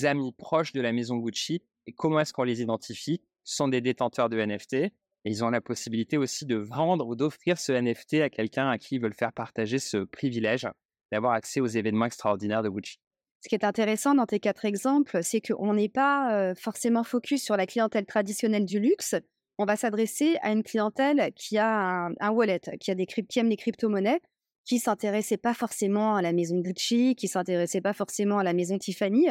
amis 0.05 0.33
proches 0.33 0.73
de 0.73 0.81
la 0.81 0.93
maison 0.93 1.19
Gucci. 1.19 1.63
Et 1.87 1.93
comment 1.93 2.19
est-ce 2.21 2.33
qu'on 2.33 2.43
les 2.43 2.61
identifie? 2.63 3.23
Sont 3.55 3.69
des 3.69 3.81
détenteurs 3.81 4.29
de 4.29 4.39
NFT 4.39 4.75
et 4.75 4.93
ils 5.25 5.45
ont 5.45 5.51
la 5.51 5.61
possibilité 5.61 6.17
aussi 6.17 6.47
de 6.47 6.57
vendre 6.57 7.07
ou 7.07 7.17
d'offrir 7.17 7.59
ce 7.59 7.73
NFT 7.73 8.15
à 8.15 8.31
quelqu'un 8.31 8.69
à 8.69 8.79
qui 8.79 8.97
ils 8.97 9.01
veulent 9.01 9.15
faire 9.15 9.33
partager 9.33 9.79
ce 9.79 9.99
privilège 9.99 10.69
d'avoir 11.13 11.33
accès 11.33 11.61
aux 11.61 11.67
événements 11.67 12.07
extraordinaires 12.07 12.63
de 12.63 12.69
Gucci. 12.69 12.99
Ce 13.41 13.49
qui 13.49 13.55
est 13.55 13.65
intéressant 13.65 14.15
dans 14.15 14.27
tes 14.27 14.41
quatre 14.41 14.65
exemples, 14.65 15.23
c'est 15.23 15.41
qu'on 15.41 15.75
n'est 15.75 15.89
pas 15.89 16.55
forcément 16.57 17.05
focus 17.05 17.43
sur 17.43 17.57
la 17.57 17.67
clientèle 17.67 18.05
traditionnelle 18.05 18.65
du 18.65 18.81
luxe. 18.81 19.15
On 19.59 19.65
va 19.65 19.77
s'adresser 19.77 20.37
à 20.43 20.53
une 20.53 20.63
clientèle 20.63 21.33
qui 21.35 21.59
a 21.59 22.11
un, 22.21 22.31
wallet, 22.31 22.61
qui, 22.81 22.91
a 22.91 22.95
des, 22.95 23.07
qui 23.07 23.39
aime 23.39 23.49
les 23.49 23.57
crypto-monnaies, 23.57 24.21
qui 24.65 24.79
s'intéressait 24.79 25.37
pas 25.37 25.55
forcément 25.55 26.15
à 26.15 26.23
la 26.23 26.33
maison 26.33 26.59
Gucci, 26.59 27.17
qui 27.17 27.27
s'intéressait 27.27 27.81
pas 27.81 27.93
forcément 27.93 28.39
à 28.39 28.45
la 28.45 28.53
maison 28.53 28.77
Tiffany. 28.77 29.29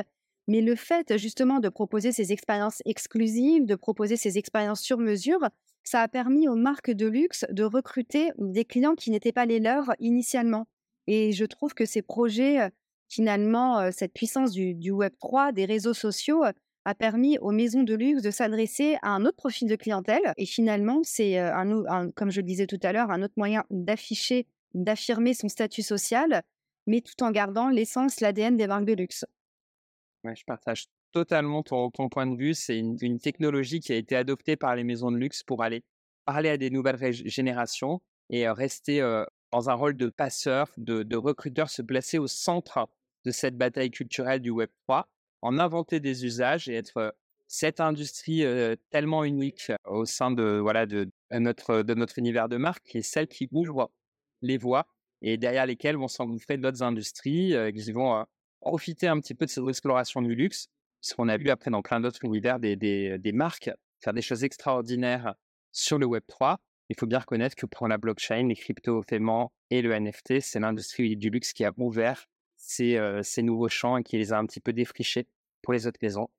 Mais 0.47 0.61
le 0.61 0.75
fait 0.75 1.17
justement 1.17 1.59
de 1.59 1.69
proposer 1.69 2.11
ces 2.11 2.31
expériences 2.31 2.81
exclusives, 2.85 3.65
de 3.65 3.75
proposer 3.75 4.15
ces 4.15 4.37
expériences 4.37 4.81
sur 4.81 4.97
mesure, 4.97 5.39
ça 5.83 6.01
a 6.01 6.07
permis 6.07 6.47
aux 6.47 6.55
marques 6.55 6.91
de 6.91 7.07
luxe 7.07 7.45
de 7.49 7.63
recruter 7.63 8.31
des 8.37 8.65
clients 8.65 8.95
qui 8.95 9.09
n'étaient 9.09 9.31
pas 9.31 9.45
les 9.45 9.59
leurs 9.59 9.93
initialement. 9.99 10.67
Et 11.07 11.31
je 11.31 11.45
trouve 11.45 11.73
que 11.73 11.85
ces 11.85 12.01
projets, 12.01 12.61
euh, 12.61 12.69
finalement, 13.09 13.79
euh, 13.79 13.89
cette 13.93 14.13
puissance 14.13 14.51
du, 14.51 14.91
Web 14.91 15.13
3, 15.19 15.53
des 15.53 15.65
réseaux 15.65 15.93
sociaux, 15.93 16.43
euh, 16.43 16.51
a 16.83 16.93
permis 16.93 17.37
aux 17.39 17.51
maisons 17.51 17.83
de 17.83 17.95
luxe 17.95 18.21
de 18.21 18.31
s'adresser 18.31 18.97
à 19.01 19.11
un 19.11 19.25
autre 19.25 19.37
profil 19.37 19.67
de 19.67 19.75
clientèle. 19.75 20.33
Et 20.37 20.45
finalement, 20.45 21.01
c'est, 21.03 21.37
un, 21.37 22.11
comme 22.15 22.31
je 22.31 22.39
le 22.39 22.47
disais 22.47 22.67
tout 22.67 22.79
à 22.81 22.93
l'heure, 22.93 23.11
un 23.11 23.23
autre 23.23 23.33
moyen 23.35 23.65
d'afficher, 23.69 24.45
d'affirmer 24.73 25.33
son 25.33 25.49
statut 25.49 25.81
social, 25.81 26.43
mais 26.85 27.01
tout 27.01 27.21
en 27.23 27.31
gardant 27.31 27.67
l'essence, 27.67 28.21
l'ADN 28.21 28.55
des 28.55 28.67
marques 28.67 28.85
de 28.85 28.93
luxe. 28.93 29.25
Je 30.35 30.43
partage 30.45 30.87
totalement 31.11 31.63
ton, 31.63 31.89
point 31.89 32.27
de 32.27 32.37
vue. 32.37 32.53
C'est 32.53 32.77
une, 32.77 33.19
technologie 33.19 33.79
qui 33.79 33.93
a 33.93 33.95
été 33.95 34.15
adoptée 34.15 34.55
par 34.55 34.75
les 34.75 34.83
maisons 34.83 35.11
de 35.11 35.17
luxe 35.17 35.43
pour 35.43 35.63
aller 35.63 35.83
parler 36.25 36.49
à 36.49 36.57
des 36.57 36.69
nouvelles 36.69 37.13
générations 37.13 38.01
et 38.29 38.49
rester 38.49 38.99
dans 39.51 39.69
un 39.69 39.73
rôle 39.73 39.95
de 39.95 40.09
passeur, 40.09 40.69
de, 40.77 41.15
recruteur, 41.15 41.69
se 41.69 41.81
placer 41.81 42.17
au 42.17 42.27
centre 42.27 42.89
de 43.25 43.31
cette 43.31 43.57
bataille 43.57 43.91
culturelle 43.91 44.41
du 44.41 44.49
Web 44.49 44.69
3, 44.87 45.07
en 45.41 45.57
inventer 45.59 45.99
des 45.99 46.25
usages 46.25 46.67
et 46.67 46.73
être 46.73 47.15
cette 47.47 47.79
industrie 47.79 48.43
tellement 48.89 49.23
unique 49.23 49.71
au 49.85 50.05
sein 50.05 50.31
de, 50.31 50.61
notre, 51.31 51.81
de 51.81 51.93
notre 51.93 52.19
univers 52.19 52.49
de 52.49 52.57
marque, 52.57 52.83
qui 52.83 52.97
est 52.97 53.01
celle 53.01 53.27
qui 53.27 53.47
ouvre 53.51 53.89
les 54.41 54.57
voies 54.57 54.85
et 55.21 55.37
derrière 55.37 55.65
lesquelles 55.65 55.97
vont 55.97 56.07
s'engouffrer 56.07 56.57
d'autres 56.57 56.83
industries 56.83 57.55
qui 57.73 57.91
vont 57.91 58.25
profiter 58.59 59.07
un 59.07 59.19
petit 59.19 59.33
peu 59.33 59.45
de 59.45 59.51
cette 59.51 59.67
exploration 59.67 60.21
du 60.21 60.35
luxe, 60.35 60.67
ce 61.01 61.13
qu'on 61.15 61.29
a 61.29 61.37
vu 61.37 61.49
après 61.49 61.71
dans 61.71 61.81
plein 61.81 61.99
d'autres 61.99 62.23
univers 62.23 62.59
des, 62.59 62.75
des, 62.75 63.31
marques 63.31 63.69
faire 64.01 64.13
des 64.13 64.21
choses 64.21 64.43
extraordinaires 64.43 65.35
sur 65.71 65.97
le 65.97 66.05
Web 66.05 66.23
3. 66.27 66.59
Il 66.89 66.95
faut 66.99 67.05
bien 67.05 67.19
reconnaître 67.19 67.55
que 67.55 67.65
pour 67.65 67.87
la 67.87 67.97
blockchain, 67.97 68.47
les 68.47 68.55
crypto-paiements 68.55 69.51
et 69.69 69.81
le 69.81 69.97
NFT, 69.97 70.39
c'est 70.39 70.59
l'industrie 70.59 71.17
du 71.17 71.29
luxe 71.29 71.53
qui 71.53 71.65
a 71.65 71.71
ouvert 71.77 72.27
ces, 72.55 72.99
ces 73.23 73.41
nouveaux 73.43 73.69
champs 73.69 73.97
et 73.97 74.03
qui 74.03 74.17
les 74.17 74.31
a 74.31 74.37
un 74.37 74.45
petit 74.45 74.61
peu 74.61 74.73
défrichés 74.73 75.27
pour 75.61 75.73
les 75.73 75.85
autres 75.85 75.99
maisons. 76.01 76.29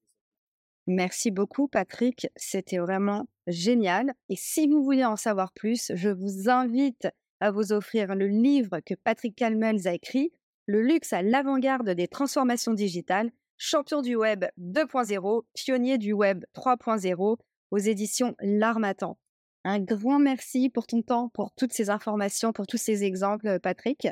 Merci 0.89 1.31
beaucoup, 1.31 1.69
Patrick. 1.69 2.29
C'était 2.35 2.79
vraiment 2.79 3.29
génial. 3.47 4.15
Et 4.31 4.37
si 4.37 4.67
vous 4.67 4.83
voulez 4.83 5.05
en 5.05 5.17
savoir 5.17 5.53
plus, 5.53 5.93
je 5.95 6.09
vous 6.09 6.49
invite 6.49 7.09
à 7.41 7.51
vous 7.51 7.73
offrir 7.73 8.15
le 8.15 8.27
livre 8.27 8.81
que 8.81 8.95
Patrick 8.95 9.37
Calmels 9.37 9.87
a 9.87 9.93
écrit, 9.93 10.33
Le 10.71 10.83
luxe 10.83 11.15
à 11.15 11.23
l'avant-garde 11.23 11.89
des 11.89 12.09
transformations 12.09 12.75
digitales, 12.75 13.31
champion 13.57 14.03
du 14.03 14.17
web 14.17 14.45
2.0, 14.59 15.45
pionnier 15.55 15.97
du 15.97 16.13
web 16.13 16.45
3.0 16.55 17.39
aux 17.71 17.79
éditions 17.79 18.37
L'Armatan. 18.43 19.19
Un 19.65 19.81
grand 19.81 20.19
merci 20.19 20.69
pour 20.69 20.87
ton 20.87 21.01
temps, 21.01 21.31
pour 21.31 21.53
toutes 21.53 21.73
ces 21.73 21.89
informations, 21.89 22.53
pour 22.53 22.67
tous 22.67 22.77
ces 22.77 23.03
exemples, 23.03 23.59
Patrick. 23.61 24.09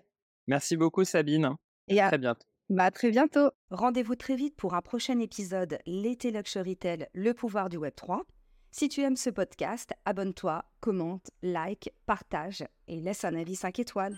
Merci 0.46 0.78
beaucoup, 0.78 1.04
Sabine. 1.04 1.56
Et 1.88 2.00
à 2.00 2.08
très 2.08 2.16
bientôt. 2.16 2.46
Bah, 2.70 2.90
très 2.90 3.10
bientôt. 3.10 3.50
Rendez-vous 3.68 4.16
très 4.16 4.34
vite 4.34 4.56
pour 4.56 4.72
un 4.72 4.80
prochain 4.80 5.18
épisode 5.18 5.76
L'été 5.84 6.30
Luxury 6.30 6.78
Tale, 6.78 7.08
le 7.12 7.34
pouvoir 7.34 7.68
du 7.68 7.76
Web 7.76 7.94
3. 7.94 8.22
Si 8.72 8.88
tu 8.88 9.02
aimes 9.02 9.16
ce 9.16 9.28
podcast, 9.28 9.92
abonne-toi, 10.06 10.64
commente, 10.80 11.30
like, 11.42 11.92
partage 12.06 12.64
et 12.88 12.98
laisse 12.98 13.26
un 13.26 13.34
avis 13.34 13.56
5 13.56 13.78
étoiles. 13.78 14.16